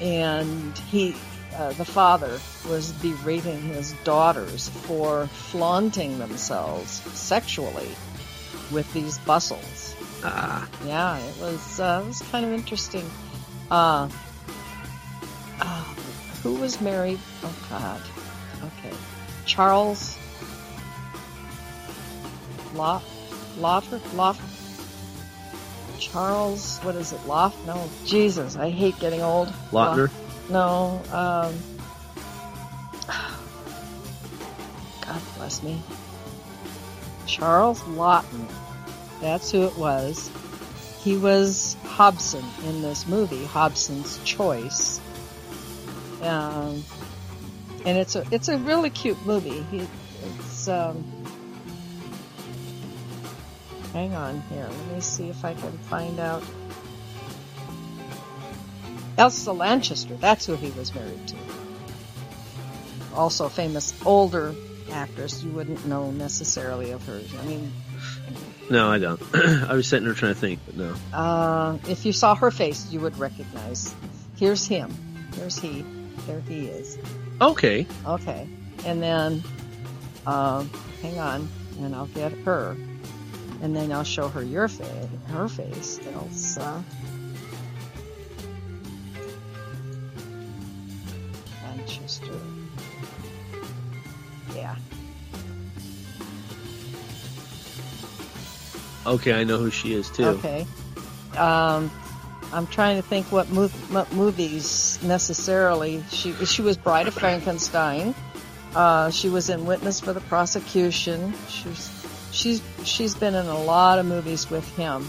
[0.00, 1.14] and he
[1.56, 2.38] uh, the father
[2.68, 7.88] was berating his daughters for flaunting themselves sexually
[8.70, 9.94] with these bustles.
[10.22, 10.68] Ah.
[10.84, 13.08] Yeah, it was uh, it was kind of interesting.
[13.70, 14.08] Uh,
[15.60, 15.84] uh,
[16.42, 17.18] who was married?
[17.42, 18.02] Oh God.
[18.64, 18.94] Okay,
[19.44, 20.18] Charles
[22.74, 23.06] Loft
[23.58, 24.40] Loffer Loft
[25.98, 26.78] Charles.
[26.80, 27.26] What is it?
[27.26, 27.64] Loft?
[27.66, 29.48] No, Jesus, I hate getting old.
[29.70, 30.10] Lautner.
[30.50, 31.00] No.
[31.12, 31.54] Um,
[35.00, 35.80] God bless me.
[37.26, 38.48] Charles Laughton.
[39.20, 40.30] That's who it was.
[41.00, 45.00] He was Hobson in this movie, Hobson's Choice.
[46.22, 46.84] Um,
[47.84, 49.62] and it's a it's a really cute movie.
[49.70, 49.86] He,
[50.40, 51.04] it's um,
[53.92, 54.68] hang on here.
[54.68, 56.42] Let me see if I can find out.
[59.18, 61.36] Elsa Lanchester, that's who he was married to.
[63.14, 64.54] Also a famous older
[64.92, 65.42] actress.
[65.42, 67.20] You wouldn't know necessarily of her.
[67.40, 67.72] I mean,
[68.70, 69.20] No, I don't.
[69.34, 70.94] I was sitting there trying to think, but no.
[71.14, 73.94] uh, if you saw her face, you would recognize.
[74.36, 74.94] Here's him.
[75.34, 75.84] Here's he.
[76.26, 76.98] There he is.
[77.40, 77.86] Okay.
[78.06, 78.46] Okay.
[78.84, 79.42] And then,
[80.26, 81.48] um, hang on,
[81.80, 82.76] and I'll get her.
[83.62, 84.88] And then I'll show her your face,
[85.28, 86.84] her face, Elsa.
[92.18, 92.40] faster.
[94.54, 94.76] Yeah.
[99.06, 100.24] Okay, I know who she is too.
[100.24, 100.66] Okay.
[101.36, 101.90] Um,
[102.52, 108.14] I'm trying to think what, mov- what movies necessarily she she was Bride of Frankenstein.
[108.74, 111.34] Uh, she was in Witness for the Prosecution.
[111.48, 115.08] She's she's she's been in a lot of movies with him,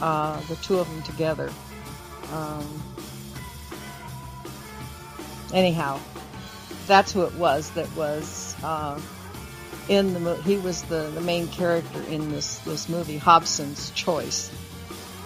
[0.00, 1.50] uh, the two of them together.
[2.32, 2.82] Um,
[5.52, 6.00] anyhow,
[6.90, 9.00] that's who it was that was uh,
[9.88, 14.50] in the mo- he was the, the main character in this this movie Hobson's Choice,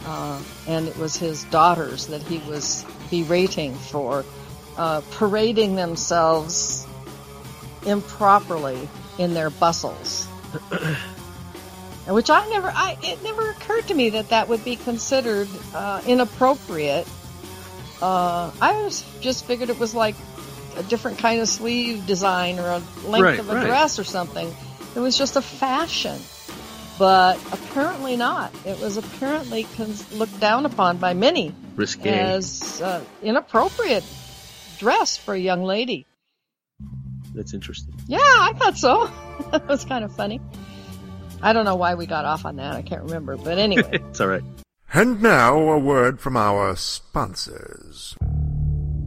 [0.04, 4.24] uh, and it was his daughters that he was berating for
[4.76, 6.86] uh, parading themselves
[7.86, 10.26] improperly in their bustles.
[12.06, 16.02] Which I never, I it never occurred to me that that would be considered uh,
[16.06, 17.08] inappropriate.
[18.02, 18.90] Uh, I
[19.22, 20.14] just figured it was like
[20.76, 23.66] a different kind of sleeve design or a length Right, of a right.
[23.66, 24.52] dress or something.
[24.94, 26.18] It was just a fashion,
[26.98, 28.52] but apparently not.
[28.64, 32.08] It was apparently cons- looked down upon by many Risque.
[32.08, 34.04] as uh, inappropriate
[34.78, 36.06] dress for a young lady.
[37.34, 37.94] That's interesting.
[38.06, 39.10] Yeah, I thought so.
[39.52, 40.40] it was kind of funny.
[41.42, 42.74] I don't know why we got off on that.
[42.74, 43.98] I can't remember, but anyway.
[44.10, 44.42] It's all right.
[44.92, 48.16] And now a word from our sponsors.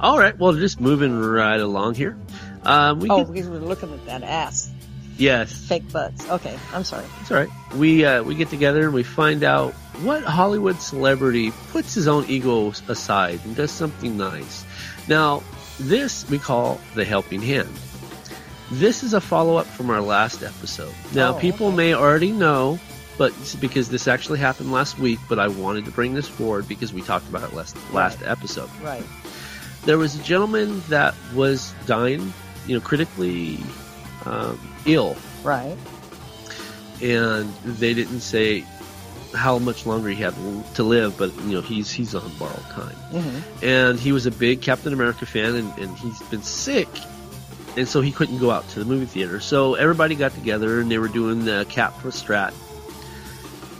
[0.00, 0.36] All right.
[0.38, 2.16] Well, just moving right along here.
[2.64, 4.70] Um, we oh, get, because we're looking at that ass.
[5.16, 6.28] yes, Fake butts.
[6.28, 7.04] Okay, I'm sorry.
[7.20, 7.48] it's all right.
[7.74, 9.72] We uh, we get together and we find out
[10.02, 14.64] what Hollywood celebrity puts his own ego aside and does something nice.
[15.08, 15.42] Now,
[15.80, 17.68] this we call the helping hand.
[18.70, 20.92] This is a follow up from our last episode.
[21.14, 21.76] Now, Oh, people okay.
[21.76, 22.78] may already know,
[23.16, 26.92] but because this actually happened last week, but I wanted to bring this forward because
[26.92, 28.68] we talked about it last last episode.
[28.82, 29.02] Right.
[29.88, 32.30] There was a gentleman that was dying,
[32.66, 33.58] you know, critically
[34.26, 35.78] um, ill, Right.
[37.00, 38.66] and they didn't say
[39.34, 40.34] how much longer he had
[40.74, 42.96] to live, but you know, he's he's on borrowed time.
[43.12, 43.64] Mm-hmm.
[43.64, 46.88] and he was a big Captain America fan, and, and he's been sick,
[47.78, 49.40] and so he couldn't go out to the movie theater.
[49.40, 52.52] So everybody got together, and they were doing the Cap for Strat,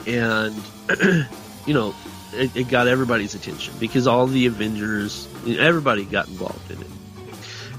[0.07, 0.55] and
[1.67, 1.95] you know,
[2.33, 6.87] it, it got everybody's attention because all the Avengers, everybody got involved in it,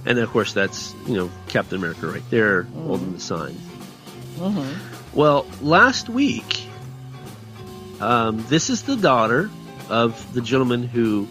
[0.06, 3.56] and of course that's you know Captain America right there holding the sign.
[4.38, 5.18] Mm-hmm.
[5.18, 6.66] Well, last week,
[8.00, 9.50] um, this is the daughter
[9.90, 11.28] of the gentleman who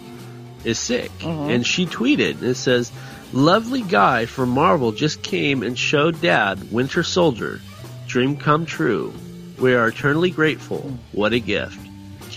[0.64, 1.51] is sick, Mhm.
[1.55, 2.91] and she tweeted and it says,
[3.33, 7.61] "Lovely guy from Marvel just came and showed Dad Winter Soldier,
[8.09, 9.12] dream come true.
[9.59, 10.99] We are eternally grateful.
[11.12, 11.79] What a gift,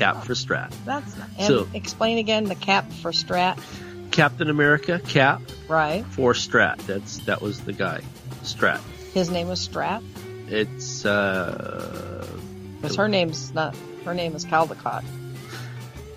[0.01, 3.57] Cap for Strat, That's and So- explain again the cap for Strat.
[4.09, 6.03] Captain America Cap Right.
[6.09, 6.77] for Strat.
[6.87, 8.01] That's that was the guy,
[8.43, 8.79] Strat.
[9.13, 10.01] His name was Strat.
[10.47, 12.25] It's uh,
[12.81, 13.75] Because her name's not.
[14.03, 15.03] Her name is Caldecott.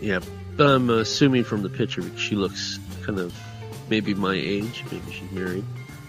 [0.01, 0.21] Yeah,
[0.57, 3.35] but I'm assuming from the picture because she looks kind of
[3.91, 4.83] maybe my age.
[4.91, 5.65] Maybe she's married.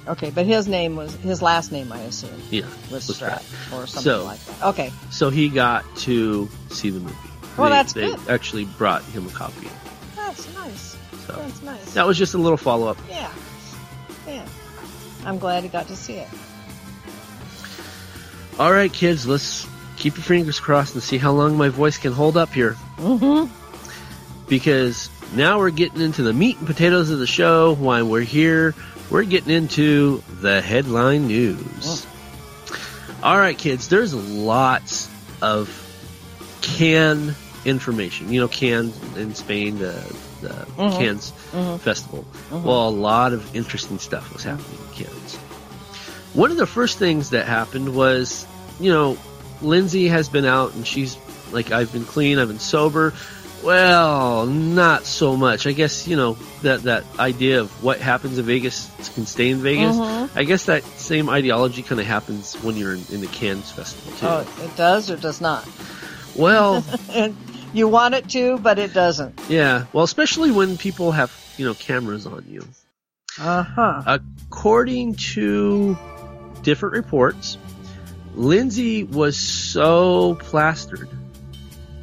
[0.08, 3.86] Okay, but his name was his last name, I assume, Yeah, was was Strat or
[3.86, 4.64] something So- like that.
[4.70, 4.94] Okay.
[5.12, 7.16] So he got to see the movie.
[7.58, 8.20] Well, they, that's they good.
[8.30, 9.70] actually brought him a copy.
[10.16, 10.98] That's nice.
[11.28, 11.94] So That's nice.
[11.94, 12.98] that was just a little follow up.
[13.10, 13.32] Yeah.
[14.28, 14.46] Yeah.
[15.26, 16.28] I'm glad he got to see it.
[18.60, 22.14] All right, kids, let's keep your fingers crossed and see how long my voice Cannes
[22.14, 22.76] hold up here.
[22.98, 23.52] Mm-hmm.
[24.48, 27.74] because now we're getting into the meat and potatoes of the show.
[27.76, 28.74] Why we're here,
[29.10, 32.06] we're getting into the headline news.
[33.24, 35.10] All right, kids, there's lots
[35.42, 35.70] of
[36.62, 37.36] can
[37.66, 38.32] information.
[38.32, 39.94] You know, Cannes in Spain, the,
[40.42, 40.98] the Mhm.
[40.98, 41.80] Cannes Mhm.
[41.80, 42.24] Festival.
[42.52, 42.64] Mhm.
[42.64, 45.36] Well, a lot of interesting stuff was happening in Cannes.
[46.34, 48.46] One of the first things that happened was,
[48.80, 49.18] you know,
[49.62, 51.18] Lindsay has been out and she's
[51.52, 53.14] like, I've been clean, I've been sober.
[53.64, 55.66] Well, not so much.
[55.66, 59.58] I guess, you know, that, that idea of what happens in Vegas can stay in
[59.64, 59.96] Vegas.
[59.96, 60.30] Mhm.
[60.36, 64.12] I guess that same ideology kind of happens when you're in, in the Cannes Festival
[64.20, 64.28] too.
[64.28, 65.66] Oh, it does or does not?
[66.36, 66.84] Well,
[67.76, 69.40] you want it to, but it doesn't.
[69.50, 69.86] yeah.
[69.94, 72.66] Well, especially when people have, you know, cameras on you.
[73.40, 74.02] Uh huh.
[74.50, 75.98] According to
[76.64, 77.58] different reports,
[78.34, 81.10] Lindsay was so plastered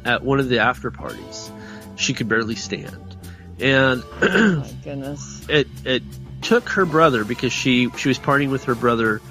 [0.05, 1.51] at one of the after parties,
[1.95, 3.17] she could barely stand.
[3.59, 5.45] And Oh my goodness.
[5.47, 6.03] it it
[6.41, 9.21] took her brother because she she was partying with her brother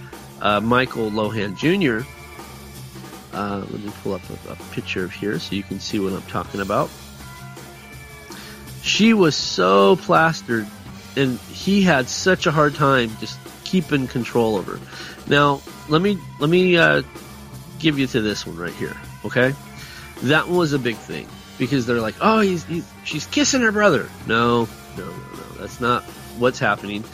[0.40, 2.06] uh, Michael Lohan Jr.
[3.32, 6.12] Uh, let me pull up a, a picture of here so you can see what
[6.12, 6.90] I'm talking about.
[8.82, 10.66] She was so plastered,
[11.16, 14.78] and he had such a hard time just keeping control of her.
[15.28, 17.02] Now let me let me uh,
[17.78, 19.54] give you to this one right here, okay?
[20.24, 21.26] That was a big thing
[21.58, 24.08] because they're like, oh, he's, he's she's kissing her brother.
[24.26, 26.02] No, no, no, no, that's not
[26.38, 27.04] what's happening.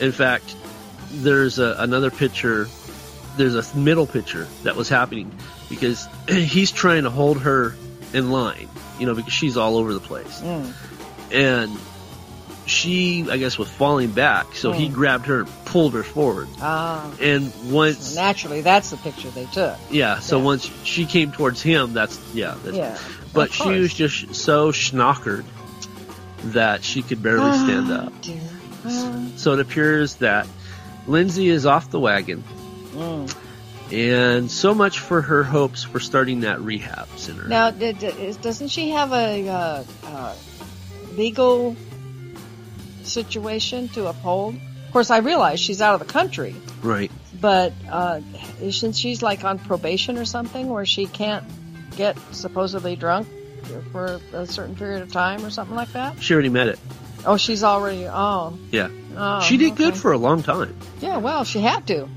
[0.00, 0.56] In fact,
[1.10, 2.68] there's a, another picture.
[3.36, 5.32] There's a middle picture that was happening
[5.72, 7.74] because he's trying to hold her
[8.12, 8.68] in line,
[9.00, 10.72] you know, because she's all over the place, Mm.
[11.32, 11.78] and
[12.66, 14.92] she, I guess, was falling back, so he Mm.
[14.92, 17.04] grabbed her, and pulled her forward, Ah.
[17.20, 19.76] and once, Naturally, that's the picture they took.
[19.90, 20.44] yeah, so Yeah.
[20.44, 22.98] once she came towards him, that's yeah, that's, Yeah.
[23.32, 25.44] but she was just so schnockered
[26.44, 28.12] that she could barely stand Ah, up.
[28.22, 28.40] dear.
[28.86, 29.12] Ah.
[29.36, 30.46] So it appears that
[31.08, 32.44] Lindsay is off the wagon,
[32.94, 33.32] Mm.
[33.92, 37.46] And so much for her hopes for starting that rehab center.
[37.46, 40.34] Now, doesn't she have a uh, uh,
[41.14, 41.76] legal
[43.02, 44.54] situation to uphold?
[44.86, 47.10] Of course, I realize she's out of the country, Right.
[47.40, 48.20] but uh,
[48.60, 51.44] isn't she's like on probation or something where she can't
[51.96, 53.28] get supposedly drunk
[53.90, 56.22] for a certain period of time or something like that?
[56.22, 56.78] She already met it.
[57.24, 58.06] Oh, she's already.
[58.06, 58.88] Oh, Yeah.
[59.16, 62.08] oh she did good for a long time, Yeah, well, she had to.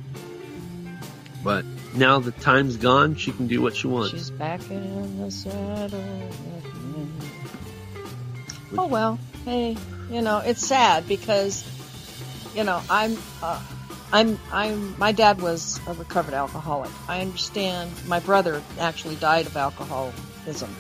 [1.46, 3.16] But now the time's gone.
[3.16, 4.10] She can do what she wants.
[4.10, 6.04] She's back in the saddle.
[8.78, 9.78] Oh well, hey,
[10.10, 11.64] you know it's sad because,
[12.56, 13.62] you know, I'm, uh,
[14.12, 14.98] I'm, I'm.
[14.98, 16.92] My dad was a recovered alcoholic.
[17.08, 17.92] I understand.
[18.08, 20.76] My brother actually died of alcoholism,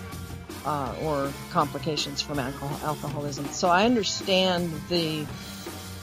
[0.65, 3.45] uh, or complications from alcohol, alcoholism.
[3.49, 5.27] So I understand the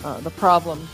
[0.04, 0.88] uh, the problem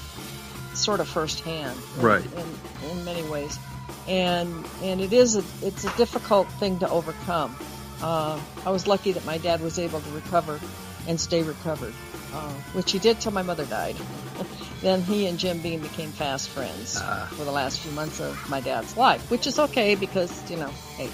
[0.78, 2.24] sort of firsthand, in, Right.
[2.24, 3.58] In, in many ways,
[4.06, 7.54] and and it is a it's a difficult thing to overcome.
[8.02, 10.60] Uh, I was lucky that my dad was able to recover
[11.08, 11.94] and stay recovered,
[12.34, 13.96] uh, which he did till my mother died.
[14.82, 17.28] then he and Jim Beam became fast friends Ah.
[17.32, 20.70] for the last few months of my dad's life, which is okay because you know,
[20.96, 21.08] hey,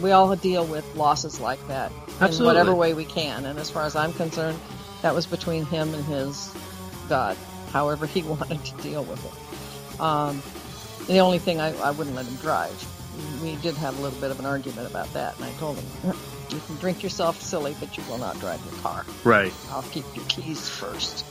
[0.00, 1.90] we all deal with losses like that
[2.20, 3.44] in whatever way we can.
[3.44, 4.58] And as far as I'm concerned,
[5.02, 6.54] that was between him and his
[7.08, 7.36] God,
[7.72, 10.00] however he wanted to deal with it.
[10.00, 10.42] Um,
[11.06, 12.74] the only thing I, I wouldn't let him drive.
[13.42, 16.14] We did have a little bit of an argument about that, and I told him,
[16.50, 19.06] "You can drink yourself silly, but you will not drive your car.
[19.24, 19.52] Right.
[19.70, 21.24] I'll keep your keys first.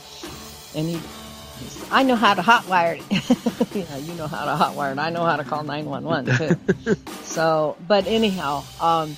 [0.74, 4.64] And he, he said, "I know how to hotwire it." yeah, you know how to
[4.64, 4.98] hotwire it.
[4.98, 6.56] I know how to call nine one one too.
[7.22, 9.16] so, but anyhow, um,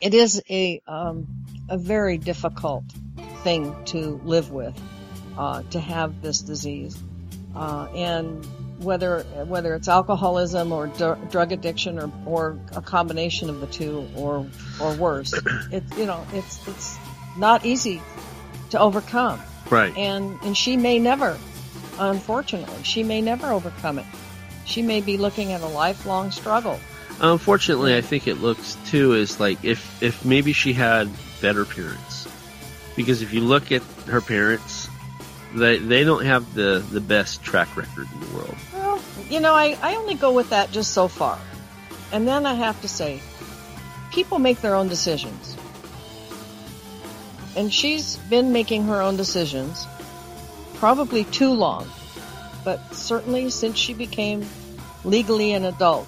[0.00, 1.26] it is a um,
[1.68, 2.84] a very difficult
[3.42, 4.78] thing to live with,
[5.38, 6.98] uh, to have this disease,
[7.54, 8.46] uh, and
[8.84, 14.06] whether whether it's alcoholism or dr- drug addiction or, or a combination of the two
[14.16, 14.46] or
[14.80, 15.32] or worse,
[15.72, 16.96] it's you know it's it's
[17.36, 18.00] not easy
[18.70, 19.96] to overcome, Right.
[19.96, 21.36] and and she may never,
[21.98, 24.06] unfortunately, she may never overcome it.
[24.66, 26.78] She may be looking at a lifelong struggle.
[27.20, 31.08] Unfortunately, I think it looks too is like if if maybe she had
[31.40, 32.26] better parents,
[32.96, 34.88] because if you look at her parents,
[35.54, 38.56] they they don't have the the best track record in the world.
[39.34, 41.40] You know, I, I only go with that just so far.
[42.12, 43.20] And then I have to say,
[44.12, 45.56] people make their own decisions.
[47.56, 49.88] And she's been making her own decisions
[50.74, 51.90] probably too long,
[52.64, 54.46] but certainly since she became
[55.04, 56.06] legally an adult.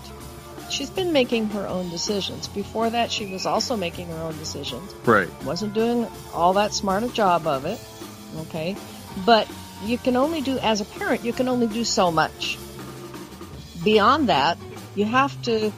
[0.70, 2.47] She's been making her own decisions.
[2.47, 5.29] Before that, she was also making her own decisions Right.
[5.43, 7.81] wasn't doing all that smart a job of it.
[8.43, 8.77] Okay.
[9.24, 9.51] But
[9.85, 12.57] you can only do, as a parent, you can only do so much.
[13.87, 14.59] Beyond that,
[14.97, 15.72] you have to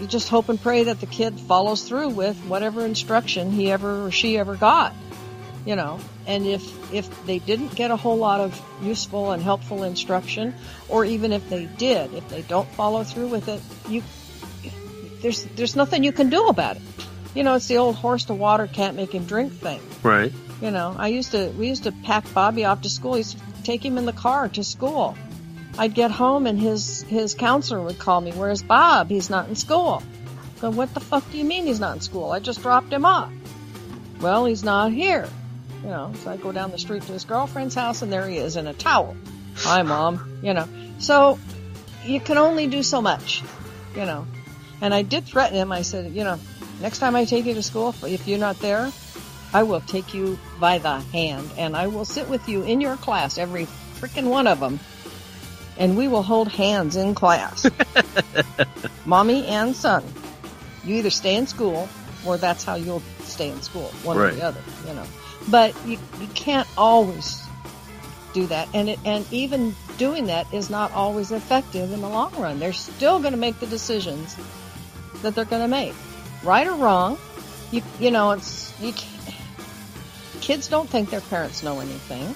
[0.00, 4.06] you just hope and pray that the kid follows through with whatever instruction he ever
[4.06, 4.94] or she ever got.
[5.66, 6.64] You know, and if
[6.94, 10.54] if they didn't get a whole lot of useful and helpful instruction,
[10.88, 14.02] or even if they did, if they don't follow through with it, you
[15.20, 16.82] there's there's nothing you can do about it.
[17.34, 19.82] You know, it's the old horse to water can't make him drink thing.
[20.02, 20.32] Right.
[20.62, 23.12] You know, I used to, we used to pack Bobby off to school.
[23.12, 25.18] I used to take him in the car to school.
[25.78, 29.10] I'd get home and his, his counselor would call me, where's Bob?
[29.10, 30.02] He's not in school.
[30.60, 32.32] Go, what the fuck do you mean he's not in school?
[32.32, 33.30] I just dropped him off.
[34.20, 35.28] Well, he's not here.
[35.82, 38.38] You know, so I go down the street to his girlfriend's house and there he
[38.38, 39.16] is in a towel.
[39.56, 40.38] Hi, mom.
[40.42, 40.66] You know,
[40.98, 41.38] so
[42.04, 43.42] you can only do so much,
[43.94, 44.26] you know.
[44.80, 45.72] And I did threaten him.
[45.72, 46.38] I said, you know,
[46.80, 48.90] next time I take you to school, if you're not there,
[49.52, 52.96] I will take you by the hand and I will sit with you in your
[52.96, 53.66] class, every
[54.00, 54.80] freaking one of them,
[55.78, 57.68] and we will hold hands in class.
[59.06, 60.04] Mommy and son.
[60.84, 61.88] You either stay in school
[62.24, 65.06] or that's how you'll stay in school, one or the other, you know.
[65.48, 67.42] But you, you can't always
[68.32, 68.68] do that.
[68.74, 72.58] And it, and even doing that is not always effective in the long run.
[72.58, 74.36] They're still going to make the decisions
[75.22, 75.94] that they're going to make.
[76.42, 77.18] Right or wrong,
[77.70, 78.92] you, you know, it's, you
[80.40, 82.34] kids don't think their parents know anything.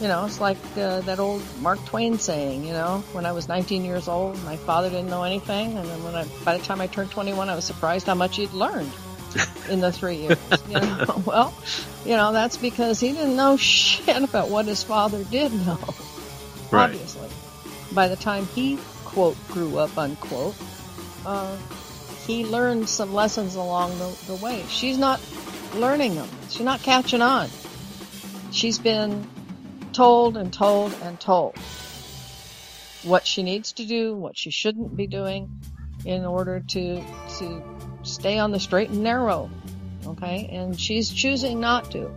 [0.00, 3.48] You know, it's like uh, that old Mark Twain saying, you know, when I was
[3.48, 6.80] 19 years old, my father didn't know anything, and then when I, by the time
[6.80, 8.90] I turned 21, I was surprised how much he'd learned
[9.70, 10.38] in the three years.
[10.68, 11.54] You know, well,
[12.04, 15.78] you know, that's because he didn't know shit about what his father did know.
[16.70, 16.90] Right.
[16.90, 17.28] Obviously,
[17.94, 20.56] by the time he quote grew up unquote,
[21.24, 21.56] uh,
[22.26, 24.64] he learned some lessons along the, the way.
[24.68, 25.20] She's not
[25.74, 26.28] learning them.
[26.50, 27.48] She's not catching on.
[28.50, 29.26] She's been
[29.94, 31.56] told and told and told
[33.04, 35.50] what she needs to do, what she shouldn't be doing
[36.04, 37.02] in order to
[37.38, 37.62] to
[38.02, 39.50] stay on the straight and narrow.
[40.06, 40.48] Okay?
[40.52, 42.10] And she's choosing not to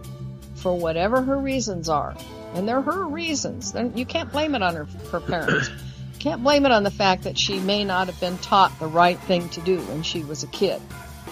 [0.55, 2.15] for whatever her reasons are.
[2.55, 3.71] And they're her reasons.
[3.71, 5.69] They're, you can't blame it on her, her parents.
[5.69, 8.87] You can't blame it on the fact that she may not have been taught the
[8.87, 10.81] right thing to do when she was a kid.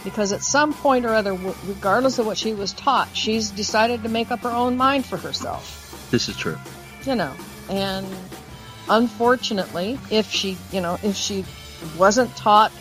[0.04, 4.10] Because at some point or other, regardless of what she was taught, she's decided to
[4.10, 6.58] make up her own mind for herself This is true.
[7.06, 7.34] you know,
[7.70, 8.08] and
[8.90, 11.46] unfortunately, if she, you know, if she
[11.98, 12.72] wasn't taught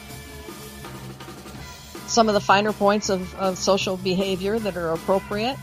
[2.06, 5.56] some of the finer points of, of social behavior that are appropriate,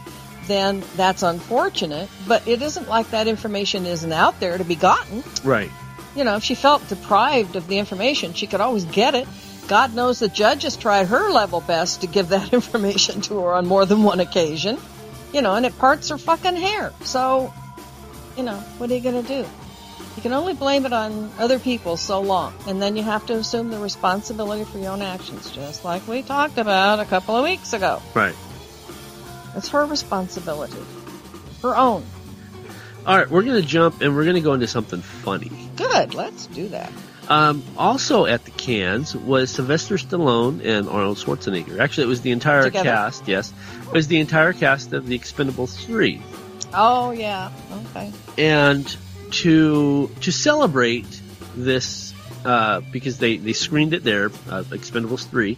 [0.47, 5.24] then that's unfortunate, but it isn't like that information isn't out there to be gotten.
[5.43, 5.70] Right.
[6.16, 9.28] You know, if she felt deprived of the information, she could always get it.
[9.68, 13.53] God knows the judge has tried her level best to give that information to her
[13.53, 14.78] on more than one occasion.
[15.34, 16.93] You know, and it parts her fucking hair.
[17.03, 17.53] So,
[18.36, 19.47] you know, what are you going to do?
[20.15, 23.34] You can only blame it on other people so long, and then you have to
[23.36, 27.43] assume the responsibility for your own actions, just like we talked about a couple of
[27.43, 28.01] weeks ago.
[28.13, 28.36] Right.
[29.55, 30.84] It's her responsibility.
[31.61, 32.05] Her own.
[33.05, 35.49] All right, we're going to jump and we're going to go into something funny.
[35.75, 36.91] Good, let's do that.
[37.30, 41.80] Um, also at the Cannes was Sylvester Stallone and Arnold Schwarzenegger.
[41.80, 42.89] Actually, it was the entire Together.
[42.89, 43.28] cast.
[43.28, 43.53] Yes,
[43.88, 46.22] it was the entire cast of The Expendables three.
[46.74, 47.51] Oh, yeah,
[47.89, 48.11] okay.
[48.38, 48.86] and
[49.32, 51.22] to to celebrate
[51.55, 52.13] this
[52.43, 55.57] uh, because they they screened it there, uh, Expendables three.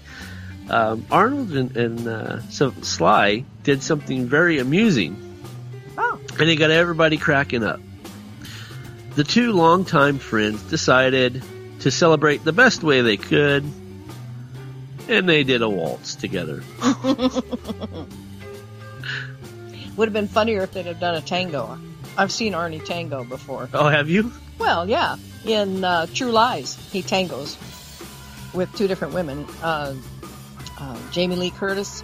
[0.70, 5.16] Um, Arnold and, and uh, so Sly did something very amusing,
[5.98, 7.80] Oh, and they got everybody cracking up.
[9.16, 11.44] The two longtime friends decided
[11.84, 13.64] to celebrate the best way they could,
[15.10, 16.64] and they did a waltz together.
[19.98, 21.78] would have been funnier if they'd have done a tango.
[22.18, 23.70] I've seen Arnie tango before.
[23.74, 24.32] Oh, have you?
[24.58, 25.18] Well, yeah.
[25.46, 27.58] In uh, True Lies, he tangos
[28.54, 29.94] with two different women, uh,
[30.80, 32.02] uh, Jamie Lee Curtis,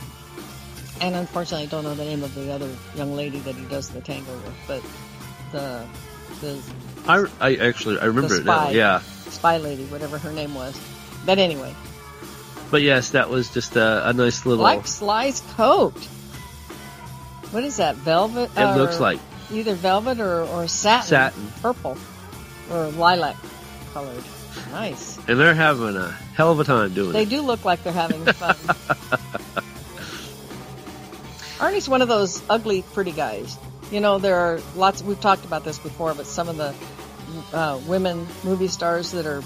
[0.99, 3.89] and unfortunately, I don't know the name of the other young lady that he does
[3.89, 4.84] the tango with, but
[5.53, 5.86] the
[6.41, 6.61] the
[7.07, 8.69] I, I actually I remember it now.
[8.69, 9.01] Yeah,
[9.32, 10.80] spy lady, whatever her name was.
[11.25, 11.75] But anyway,
[12.71, 14.63] but yes, that was just a, a nice little.
[14.63, 15.97] like Sly's coat.
[17.51, 17.95] What is that?
[17.95, 18.51] Velvet?
[18.55, 19.19] It looks like
[19.51, 21.07] either velvet or, or satin.
[21.07, 21.47] Satin.
[21.61, 21.97] Purple.
[22.71, 23.36] Or lilac
[23.93, 24.23] colored.
[24.71, 25.17] Nice.
[25.27, 27.25] and they're having a hell of a time doing They it.
[27.25, 28.55] They do look like they're having fun.
[31.59, 33.57] Arnie's one of those ugly, pretty guys.
[33.91, 36.73] You know, there are lots, we've talked about this before, but some of the
[37.53, 39.43] uh, women movie stars that are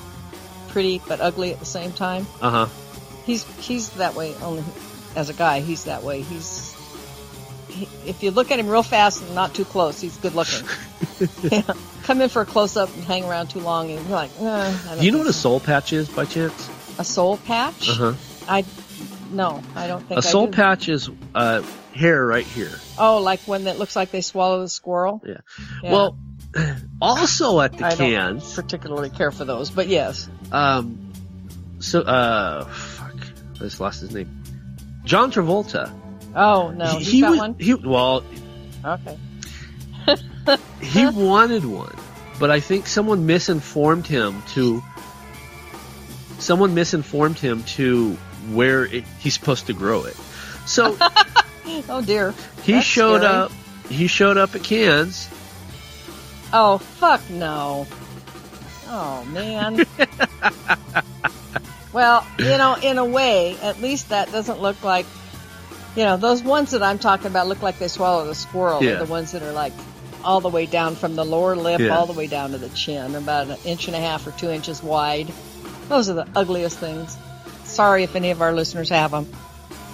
[0.70, 2.26] pretty but ugly at the same time.
[2.42, 2.68] Uh huh.
[3.26, 4.64] He's, he's that way only
[5.16, 5.62] as a guy.
[5.62, 6.22] He's that way.
[6.22, 6.76] He's,
[7.70, 10.68] he, if you look at him real fast and not too close, he's good looking.
[11.52, 11.62] yeah.
[12.04, 14.44] Come in for a close up and hang around too long and you're like, eh,
[14.46, 16.70] I don't Do you know what a soul patch is by chance?
[17.00, 17.90] a soul patch?
[17.90, 18.14] Uh huh.
[18.48, 18.66] I
[19.32, 21.64] no, I don't think A soul patch is uh,
[21.94, 22.72] hair right here.
[22.98, 25.22] Oh, like one that looks like they swallow the squirrel.
[25.26, 25.38] Yeah.
[25.82, 25.92] Yeah.
[25.92, 26.18] Well,
[27.02, 30.30] also at the I don't Cannes, particularly care for those, but yes.
[30.52, 31.12] um,
[31.80, 33.16] so uh, fuck,
[33.56, 34.44] I just lost his name.
[35.04, 35.92] John Travolta.
[36.36, 37.56] Oh no, he, he got was one.
[37.60, 38.24] he well
[38.86, 39.18] Okay.
[40.82, 41.96] he wanted one,
[42.40, 44.84] but I think someone misinformed him to.
[46.40, 48.14] Someone misinformed him to
[48.52, 50.16] where it, he's supposed to grow it.
[50.66, 50.98] So
[51.90, 52.34] Oh dear.
[52.64, 53.34] he That's showed scary.
[53.34, 53.52] up.
[53.90, 55.30] He showed up at Cannes.
[56.54, 57.88] Oh fuck no.
[58.88, 59.86] Oh man.
[61.94, 65.06] well, you know, in a way, at least that doesn't look like.
[65.96, 68.84] You know, those ones that I'm talking about look like they swallowed a squirrel.
[68.84, 68.96] Yeah.
[68.96, 69.74] The ones that are like
[70.24, 71.90] all the way down from the lower lip Yeah.
[71.90, 74.50] all the way down to the chin, about an inch and a half or two
[74.50, 75.32] inches wide.
[75.90, 77.16] Those are the ugliest things.
[77.66, 79.28] Sorry if any of our listeners have them.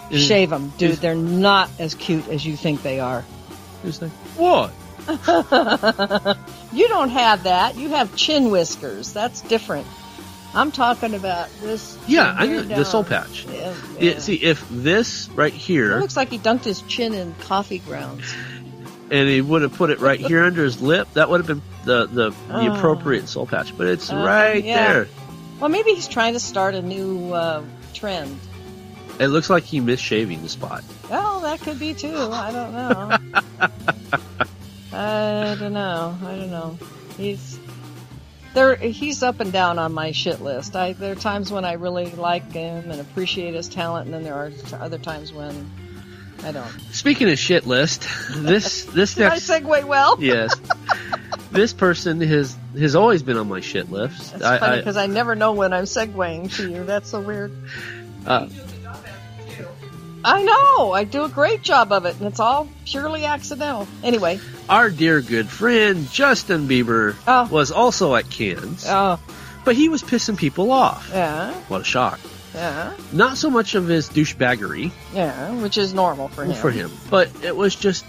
[0.10, 0.92] Is- Shave them, dude.
[0.92, 3.26] is- They're not as cute as you think they are.
[3.84, 4.72] He's like, what?
[6.74, 7.76] you don't have that.
[7.76, 9.14] You have chin whiskers.
[9.14, 9.88] That's different.
[10.54, 11.98] I'm talking about this.
[12.08, 13.46] Yeah, I know the soul patch.
[13.46, 17.36] Yeah, Yeah, see, if this right It here, looks like he dunked his chin in
[17.42, 18.34] coffee grounds.
[19.12, 21.62] and he would have put it right here under his lip, that would have been
[21.86, 22.76] the the, the Oh.
[22.76, 23.78] appropriate soul patch.
[23.78, 24.94] But it's Uh, right yeah.
[24.94, 25.08] there.
[25.60, 27.62] Well, maybe he's trying to start a new uh,
[27.94, 28.40] trend.
[29.20, 30.84] It looks like he missed shaving the spot.
[31.10, 32.16] Well, that could be too.
[32.16, 33.18] I don't know.
[35.00, 36.18] I don't know.
[36.22, 36.78] I don't know.
[37.16, 37.60] He's
[38.54, 38.76] there.
[38.76, 40.76] He's up and down on my shit list.
[40.76, 44.24] I there are times when I really like him and appreciate his talent, and then
[44.24, 45.70] there are other times when
[46.44, 46.70] I don't.
[46.92, 50.18] Speaking of shit list, this this Did I segue well?
[50.20, 50.54] yes,
[51.52, 54.34] this person has has always been on my shit list.
[54.34, 56.84] That's I, funny I, because I, never know when I'm segueing to you.
[56.84, 57.52] That's so weird.
[58.26, 58.48] uh,
[60.24, 60.92] I know.
[60.92, 63.88] I do a great job of it, and it's all purely accidental.
[64.04, 64.40] Anyway.
[64.68, 67.48] our dear good friend Justin Bieber Oh.
[67.50, 69.20] was also at Cannes, Oh,
[69.66, 71.10] but he was pissing people off.
[71.14, 72.20] yeah, What a shock!
[72.54, 76.54] yeah, Not so much of his douchebaggery yeah, which is normal for him.
[76.56, 78.06] for him, but it was just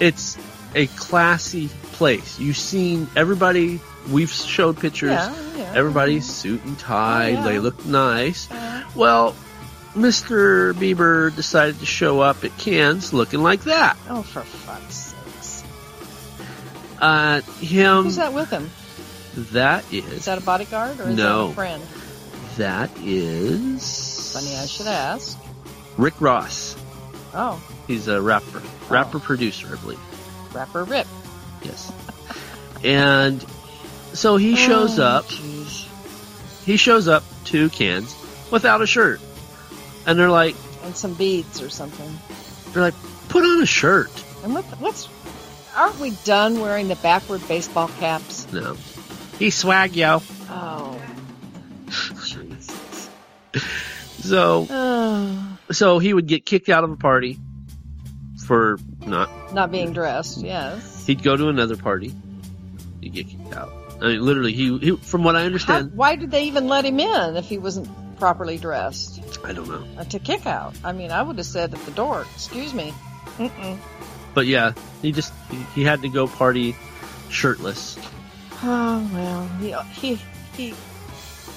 [0.00, 0.36] it's
[0.74, 2.38] a classy place.
[2.40, 3.80] You've seen everybody.
[4.10, 5.12] We've showed pictures.
[5.12, 5.72] Yeah, yeah.
[5.74, 6.32] Everybody's mm-hmm.
[6.32, 7.30] suit and tie.
[7.30, 7.44] Oh, yeah.
[7.44, 8.48] They look nice.
[8.96, 9.34] Well,
[9.94, 10.72] Mr.
[10.74, 13.96] Bieber decided to show up at Cannes looking like that.
[14.08, 15.64] Oh, for fuck's sakes.
[17.00, 18.04] Uh, him.
[18.04, 18.70] Who's that with him?
[19.52, 20.24] That Is is.
[20.26, 21.46] that a bodyguard or is No.
[21.46, 21.82] that a friend?
[22.56, 24.32] That is.
[24.32, 25.38] Funny, I should ask.
[25.96, 26.76] Rick Ross.
[27.34, 29.98] Oh, He's a rapper, rapper producer, I believe.
[30.54, 31.06] rapper Rip.
[31.62, 31.92] Yes.
[32.82, 33.44] And
[34.12, 35.26] so he shows Oh, up.
[35.26, 35.86] jeez.
[36.64, 38.14] He shows up to Cannes
[38.50, 39.20] without a shirt.
[40.06, 42.10] And they're like, And some beads or something.
[42.72, 42.94] they're like,
[43.28, 44.10] put on a shirt.
[44.42, 45.08] And what, what's?
[45.76, 48.50] Aren't we done wearing the backward baseball caps?
[48.52, 48.76] No.
[49.38, 50.22] He swag yo.
[50.50, 51.00] Oh,
[52.24, 53.08] Jesus.
[54.20, 57.38] So Oh, so he would get kicked out of a party
[58.46, 60.42] for not not being dressed.
[60.42, 61.04] Yes.
[61.06, 62.14] he'd go to another party.
[63.00, 63.72] He'd get kicked out.
[64.00, 66.84] I mean literally he, he from what I How, understand why did they even let
[66.84, 67.88] him in if he wasn't
[68.24, 69.84] properly dressed I don't know.
[69.98, 70.74] uh, to kick out?
[70.82, 72.94] I mean, I would have said at the door, "Excuse me."
[73.36, 73.76] Mm-mm.
[74.32, 74.72] But yeah,
[75.02, 76.74] he just he, he had to go party
[77.28, 77.98] shirtless.
[78.62, 80.18] Oh well, he he
[80.56, 80.74] he.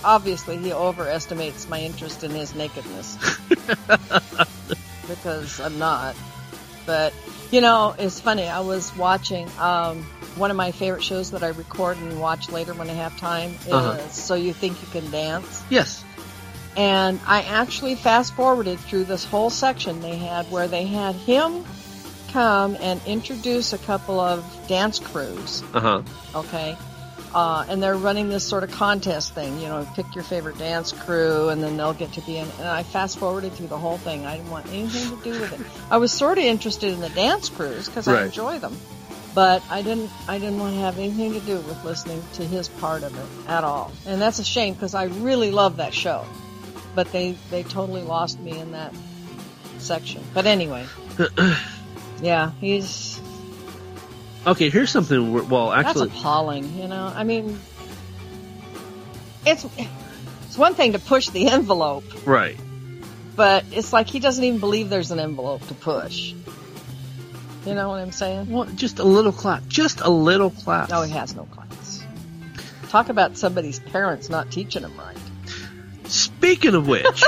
[0.04, 3.18] Obviously, he overestimates my interest in his nakedness
[5.08, 6.18] because I'm not.
[6.86, 7.14] But
[7.50, 8.44] you know, it's funny.
[8.44, 10.04] I was watching um,
[10.36, 13.52] one of my favorite shows that I record and watch later when I have time.
[13.66, 14.10] Is Uh-huh.
[14.10, 15.64] So you think you can dance?
[15.70, 16.04] Yes.
[16.78, 21.66] And I actually fast forwarded through this whole section they had where they had him
[22.30, 25.64] come and introduce a couple of dance crews.
[25.74, 26.02] Uh huh.
[26.36, 26.78] Okay.
[27.34, 30.92] Uh, and they're running this sort of contest thing, you know, pick your favorite dance
[30.92, 32.48] crew and then they'll get to be in.
[32.60, 34.26] And I fast forwarded through the whole thing.
[34.26, 35.66] I didn't want anything to do with it.
[35.92, 38.78] I was sort of interested in the dance crews because I enjoy them.
[39.36, 42.70] But I didn't, I didn't want to have anything to do with listening to his
[42.70, 43.92] part of it at all.
[44.06, 46.26] And that's a shame because I really love that show.
[46.98, 48.92] But they, they totally lost me in that
[49.78, 50.24] section.
[50.34, 50.88] But anyway.
[52.24, 53.22] yeah, he's,
[54.48, 55.48] Okay, here's something.
[55.48, 57.14] Well, actually, that's appalling, you know.
[57.14, 57.60] I mean,
[59.46, 62.58] it's it's one thing to push the envelope, right.
[63.36, 66.34] but it's like he doesn't even believe there's an envelope to push.
[67.66, 68.50] You know what I'm saying?
[68.50, 69.62] Well, just a little class.
[69.68, 70.90] Just a little class.
[70.90, 72.06] No, he has no class.
[72.88, 75.18] Talk about somebody's parents not teaching him right.
[76.38, 77.06] Speaking of which,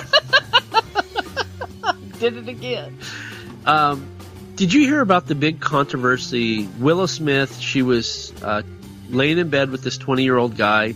[2.20, 2.98] Did it again.
[3.66, 4.06] um,
[4.56, 6.68] did you hear about the big controversy?
[6.80, 8.62] Willow Smith, she was uh,
[9.10, 10.96] laying in bed with this 20 year old guy,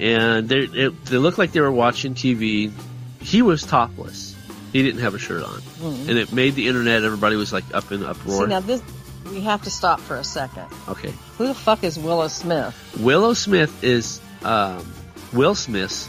[0.00, 2.72] and they, it, they looked like they were watching TV.
[3.20, 4.34] He was topless.
[4.72, 5.60] He didn't have a shirt on.
[5.60, 6.08] Mhm.
[6.08, 8.46] And it made the internet, everybody was like up in See uproar.
[8.48, 8.82] now this,
[9.30, 10.66] we have to stop for a second.
[10.88, 11.12] okay.
[11.38, 12.74] Who the fuck is Willow Smith?
[12.98, 14.84] Willow Smith is um,
[15.32, 16.08] Will Smith's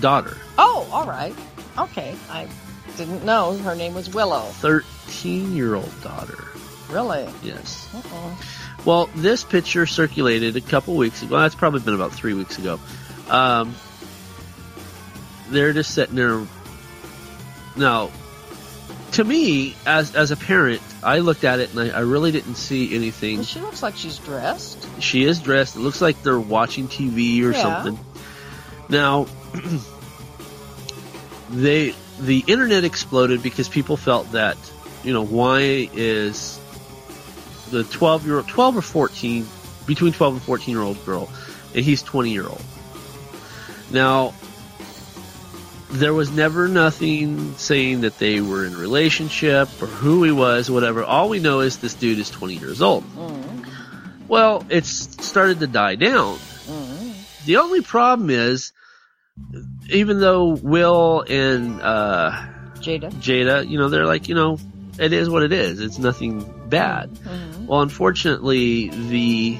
[0.00, 0.36] daughter.
[0.58, 1.34] Oh, all right.
[1.78, 2.48] Okay, I
[2.96, 4.42] didn't know her name was Willow.
[4.42, 6.44] 13 year old daughter.
[6.90, 7.28] Really?
[7.42, 7.88] Yes.
[7.94, 8.38] Uh-oh.
[8.84, 11.38] Well, this picture circulated a couple weeks ago.
[11.40, 12.78] That's probably been about three weeks ago.
[13.28, 13.74] Um,
[15.48, 16.46] they're just sitting there.
[17.76, 18.10] Now,
[19.12, 22.54] to me, as as a parent, I looked at it and I, I really didn't
[22.54, 23.42] see anything.
[23.42, 24.86] She looks like she's dressed.
[25.02, 25.76] She is dressed.
[25.76, 27.62] It looks like they're watching TV or Yeah.
[27.62, 27.98] something.
[28.88, 29.26] Now,
[31.50, 34.56] they the internet exploded because people felt that
[35.04, 36.58] you know why is
[37.70, 39.46] the 12 year old 12 or 14
[39.86, 41.28] between 12 and 14 year old girl
[41.74, 42.62] and he's 20 year old.
[43.90, 44.34] Now
[45.90, 50.70] there was never nothing saying that they were in a relationship or who he was
[50.70, 51.04] whatever.
[51.04, 53.04] All we know is this dude is 20 years old.
[53.14, 53.66] Mm,
[54.28, 54.88] well it's
[55.24, 56.36] started to die down.
[56.66, 57.44] Mm.
[57.44, 58.72] the only problem is,
[59.90, 62.30] even though Will and uh,
[62.76, 63.10] Jada.
[63.12, 64.58] Jada, you know, they're like, you know,
[64.98, 65.80] it is what it is.
[65.80, 67.10] It's nothing bad.
[67.10, 67.66] Mhm.
[67.66, 69.58] Well, unfortunately, the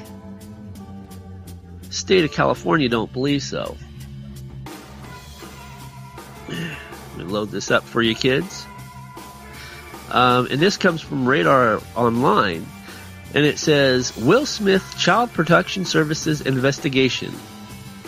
[1.89, 3.75] state of California don't believe so.
[6.49, 8.65] Let me load this up for you kids.
[10.09, 12.65] Um, and this comes from Radar Online.
[13.33, 17.33] And it says Will Smith Child Protection Services investigation.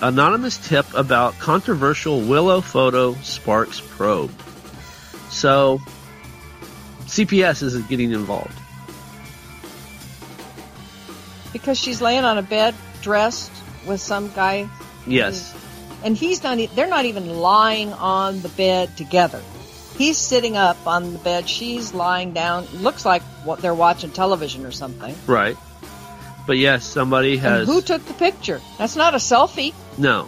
[0.02, 4.32] Anonymous tip about controversial Willow photo sparks probe.
[5.30, 5.80] So,
[7.06, 8.54] CPS is getting involved.
[11.52, 13.52] Because she's laying on a bed dressed
[13.86, 14.70] with some guy.
[15.06, 15.56] Yes.
[16.04, 19.42] And he's not, they're not even lying on the bed together.
[19.98, 21.50] He's sitting up on the bed.
[21.50, 22.66] She's lying down.
[22.76, 25.14] Looks like what they're watching television or something.
[25.28, 25.58] Right.
[26.50, 27.60] But yes, somebody has.
[27.60, 28.60] And who took the picture?
[28.80, 29.76] That's not a selfie.
[30.00, 30.28] no.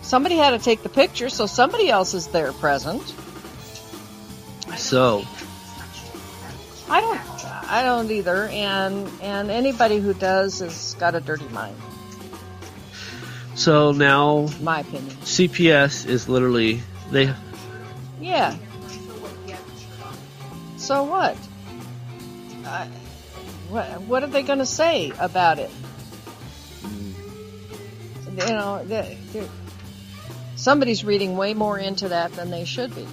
[0.00, 3.02] Somebody had to take the picture, so somebody else is there present.
[4.76, 5.24] So,
[6.88, 7.20] I don't,
[7.68, 8.44] I don't either.
[8.44, 11.74] And and anybody who does has got a dirty mind,
[13.56, 15.16] so now my opinion.
[15.22, 17.34] CPS is literally they.
[18.20, 18.56] Yeah.
[20.76, 21.36] So what?
[22.64, 22.88] I,
[23.68, 25.70] what what are they going to say about it?
[26.82, 27.14] Mm.
[28.30, 29.48] you know, the, the,
[30.56, 33.06] somebody's reading way more into that than they should be.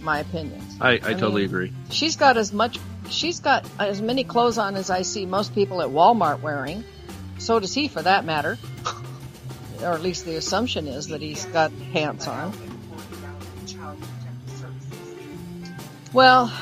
[0.00, 0.60] My opinion.
[0.80, 1.72] I, I, totally mean, agree.
[1.90, 2.78] She's got as much,
[3.08, 6.82] she's got as many clothes on as I see most people at Walmart wearing.
[7.38, 8.58] So does he, for that matter.
[9.80, 12.52] or at least the assumption is that he's got pants on.
[16.12, 16.52] Well,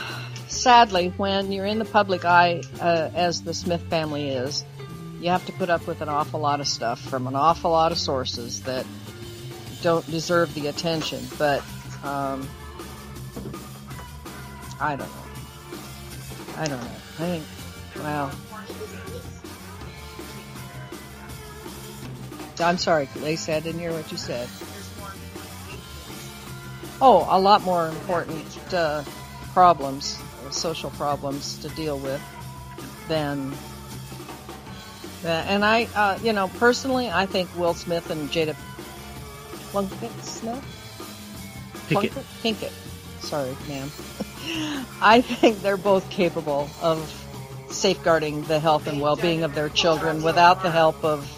[0.60, 4.64] sadly, when you're in the public eye, uh, as the Smith family is,
[5.20, 7.92] you have to put up with an awful lot of stuff from an awful lot
[7.92, 8.86] of sources that
[9.82, 11.20] don't deserve the attention.
[11.38, 11.60] But
[12.04, 12.48] um,
[14.80, 15.24] I don't know.
[16.56, 16.90] I don't know.
[17.18, 17.44] I think,
[17.96, 18.30] well.
[22.60, 24.46] I'm sorry, Lacey, I didn't hear what you said.
[27.00, 29.02] Oh, a lot more important uh,
[29.54, 30.20] problems,
[30.52, 32.20] social problems to deal with
[33.08, 33.52] than.
[35.24, 38.56] And I, uh, you know, personally, I think Will Smith and Jada
[39.70, 40.64] Plunkett Smith?
[41.88, 42.12] Pinkett.
[42.42, 42.70] Plunkett?
[42.70, 43.22] Pinkett.
[43.22, 43.90] Sorry, ma'am.
[45.02, 46.98] I think they're both capable of
[47.68, 51.36] safeguarding the health and well-being of their children without the help of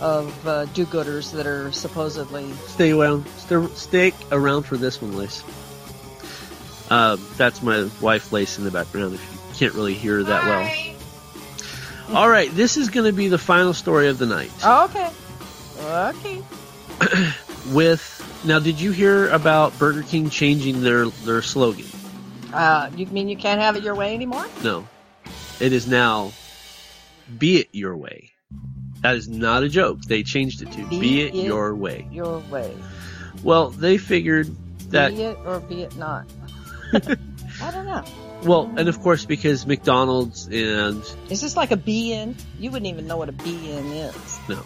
[0.00, 3.24] of uh, do-gooders that are supposedly Stay around.
[3.74, 5.44] Stay, around for this one, Lace.
[6.92, 9.14] Um, that's my wife, Lace, in the background.
[9.14, 10.94] If you can't really hear that well.
[12.14, 14.52] All right, this is going to be the final story of the night.
[14.62, 15.10] Oh, okay.
[15.80, 16.42] Okay.
[17.72, 21.86] With now, did you hear about Burger King changing their their slogan?
[22.52, 24.46] Uh, you mean you can't have it your way anymore?
[24.62, 24.86] No,
[25.60, 26.32] it is now
[27.38, 28.32] "Be it your way."
[29.00, 30.02] That is not a joke.
[30.02, 32.76] They changed it to Be "Be, it, it your way." Your way.
[33.42, 34.54] Well, they figured
[34.90, 36.26] that Be it or be it not.
[36.92, 38.04] I don't know.
[38.42, 42.36] well, and of course because McDonald's and Is this like a be-in?
[42.58, 44.38] You wouldn't even know what a be-in is.
[44.48, 44.62] no,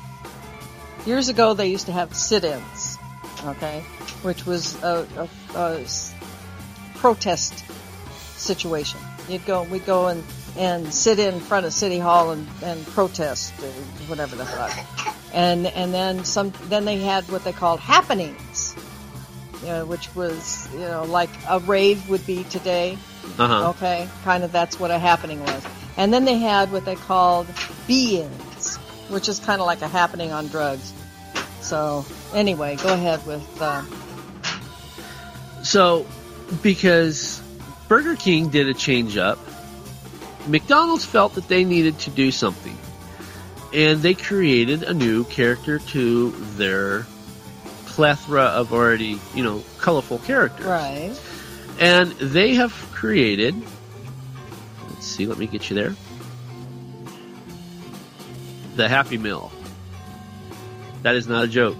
[1.06, 2.98] Years ago, they used to have sit-ins,
[3.44, 3.80] okay,
[4.22, 5.06] which was a
[6.96, 7.64] protest
[8.36, 9.00] situation.
[9.28, 10.24] You'd go, we'd go and,
[10.56, 13.68] and sit in front of City Hall and, and protest, or
[14.08, 15.16] whatever the fuck.
[15.32, 18.74] And, and then some, then they had what they called happenings,
[19.66, 22.96] you know, which was, you know, like a rave would be today.
[23.38, 25.66] uh huh, Okay, kind of that's what a happening was.
[25.96, 27.46] And then they had what they called
[27.86, 28.76] be-ins,
[29.08, 30.92] which is kind of like a happening on drugs.
[31.60, 33.44] So anyway, go ahead with.
[33.60, 33.82] Uh,
[35.62, 36.06] So,
[36.62, 37.42] because
[37.88, 39.38] Burger King did a change up,
[40.46, 42.76] McDonald's felt that they needed to do something.
[43.74, 47.04] And they created a new character to their
[47.96, 50.66] plethora of already, you know, colorful characters.
[50.66, 51.18] right.
[51.80, 53.54] And they have created,
[54.90, 55.94] let's see, let me get you there.
[58.76, 59.50] The Happy Meal.
[61.02, 61.76] That is not a joke.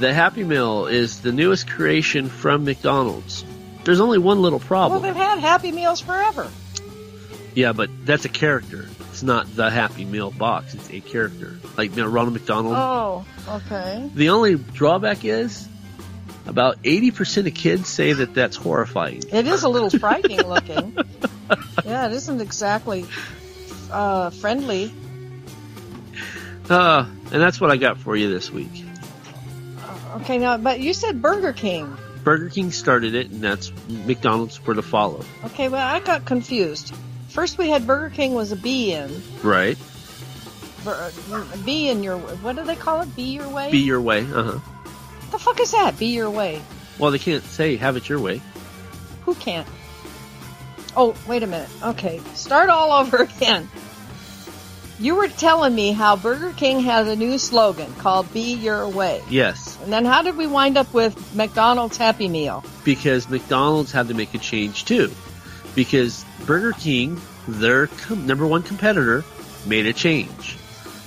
[0.00, 3.44] The Happy Meal is the newest creation from McDonald's.
[3.84, 5.00] There's only one little problem.
[5.02, 6.50] Well, they've had Happy Meals forever.
[7.54, 8.88] yeah, but that's a character.
[9.18, 10.74] It's not the Happy Meal box.
[10.74, 11.58] It's a character.
[11.76, 12.76] Like Ronald McDonald.
[12.76, 14.08] Oh, okay.
[14.14, 15.68] The only drawback is
[16.46, 19.24] about 80% of kids say that that's horrifying.
[19.32, 20.96] It is a little frightening looking.
[21.84, 23.06] Yeah, it isn't exactly
[23.90, 24.94] uh, friendly.
[26.70, 28.84] Uh, and that's what I got for you this week.
[30.18, 31.98] Okay, now, but you said Burger King.
[32.22, 35.24] Burger King started it, and that's McDonald's were to follow.
[35.46, 36.94] Okay, well, I got confused.
[37.28, 39.22] First, we had Burger King was a be in.
[39.42, 39.76] Right?
[40.84, 41.12] Bur-
[41.64, 42.16] Be in your.
[42.18, 43.14] What do they call it?
[43.16, 43.70] Be your way.
[43.70, 44.20] Be your way.
[44.20, 44.58] Uh huh.
[45.30, 45.98] the fuck is that?
[45.98, 46.62] Be your way.
[46.98, 48.40] Well, they can't say have it your way.
[49.24, 49.66] Who can't?
[50.96, 51.68] Oh, wait a minute.
[51.82, 53.68] Okay, start all over again.
[55.00, 59.22] You were telling me how Burger King has a new slogan called Be Your Way.
[59.30, 62.64] Yes, And then how did we wind up with McDonald's Happy Meal?
[62.84, 65.12] because McDonald's had to make a change too.
[65.78, 69.24] Because Burger King, their com- number one competitor,
[69.64, 70.56] made a change.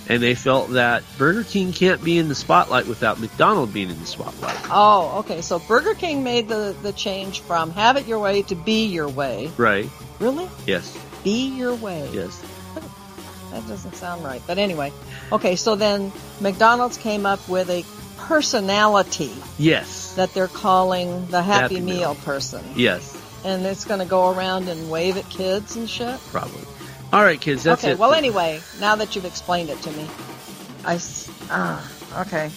[0.07, 3.99] And they felt that Burger King can't be in the spotlight without McDonald being in
[3.99, 4.55] the spotlight.
[4.69, 5.41] Oh, okay.
[5.41, 9.09] So Burger King made the, the change from have it your way to be your
[9.09, 9.51] way.
[9.57, 9.89] Right?
[10.21, 10.47] Really?
[10.65, 10.97] Yes.
[11.25, 12.09] Be your way.
[12.13, 12.41] Yes.
[13.51, 14.41] That doesn't sound right.
[14.47, 14.93] But anyway.
[15.33, 17.83] Okay, so then McDonald's came up with a
[18.19, 20.13] personality Yes.
[20.15, 22.15] that they're calling the Happy, Happy Meal, Meal.
[22.15, 22.63] person.
[22.75, 23.10] Yes.
[23.43, 26.19] And it's going to go around and wave at kids and shit.
[26.31, 26.63] Probably.
[27.11, 27.63] All right, kids.
[27.63, 27.99] That's okay, it.
[27.99, 30.07] well, anyway, now that you've explained it to me,
[30.85, 30.99] I.
[31.49, 32.49] Ah, okay.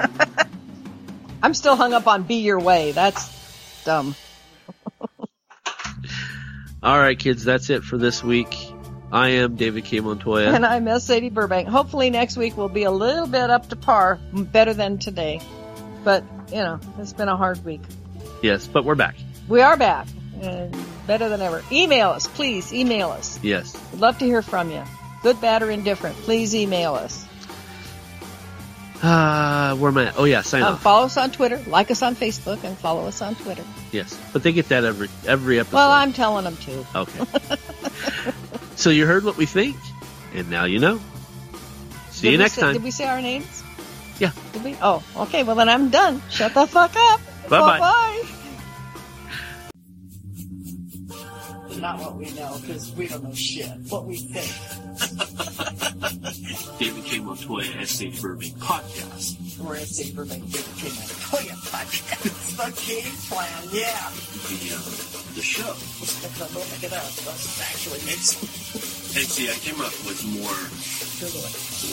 [1.42, 2.92] I'm still hung up on Be Your Way.
[2.92, 4.16] That's dumb.
[6.82, 7.44] All right, kids.
[7.44, 8.54] That's it for this week.
[9.10, 10.00] I am David K.
[10.00, 10.52] Montoya.
[10.52, 11.04] And I'm S.
[11.04, 11.68] Sadie Burbank.
[11.68, 15.40] Hopefully next week will be a little bit up to par, better than today.
[16.04, 17.80] But, you know, it's been a hard week.
[18.42, 19.16] yes, but we're back.
[19.48, 20.06] We are back
[21.06, 21.62] better than ever.
[21.72, 22.72] Email us, please.
[22.72, 23.38] Email us.
[23.42, 23.74] Yes.
[23.92, 24.82] We'd love to hear from you.
[25.22, 26.16] Good, bad, or indifferent.
[26.18, 27.24] Please email us.
[29.02, 30.06] Uh, where am I?
[30.06, 30.18] at?
[30.18, 30.82] Oh yeah, sign Um, off.
[30.82, 33.62] follow us on Twitter, like us on Facebook, and follow us on Twitter.
[33.92, 35.76] Yes, but they get that every every episode.
[35.76, 36.86] Well, I'm telling them to.
[36.96, 37.24] Okay.
[38.76, 39.76] so you heard what we think,
[40.34, 41.00] and now you know.
[42.10, 42.72] See Did you next say- time.
[42.74, 43.62] Did we say our names?
[44.18, 44.32] Yeah.
[44.52, 44.76] Did we?
[44.82, 45.44] Oh, okay.
[45.44, 46.20] Well, then I'm done.
[46.28, 47.20] Shut the fuck up.
[47.48, 47.78] Bye-bye.
[47.78, 48.24] Bye.
[51.80, 53.70] Not what we know, because we don't know shit.
[53.88, 54.50] What we think.
[56.78, 57.18] David K.
[57.20, 58.10] Montoya, S.A.
[58.20, 59.38] Burbank Podcast.
[59.60, 60.14] We're at St.
[60.14, 62.34] Burbank David King Montoya podcast.
[62.58, 64.10] The game plan, yeah.
[64.50, 64.82] The, uh,
[65.34, 65.74] the show.
[66.38, 67.06] Don't make it up.
[67.06, 68.34] That's actually It's,
[69.16, 70.58] and see, I came up with more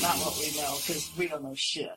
[0.02, 1.94] Not what we know, because we don't know shit.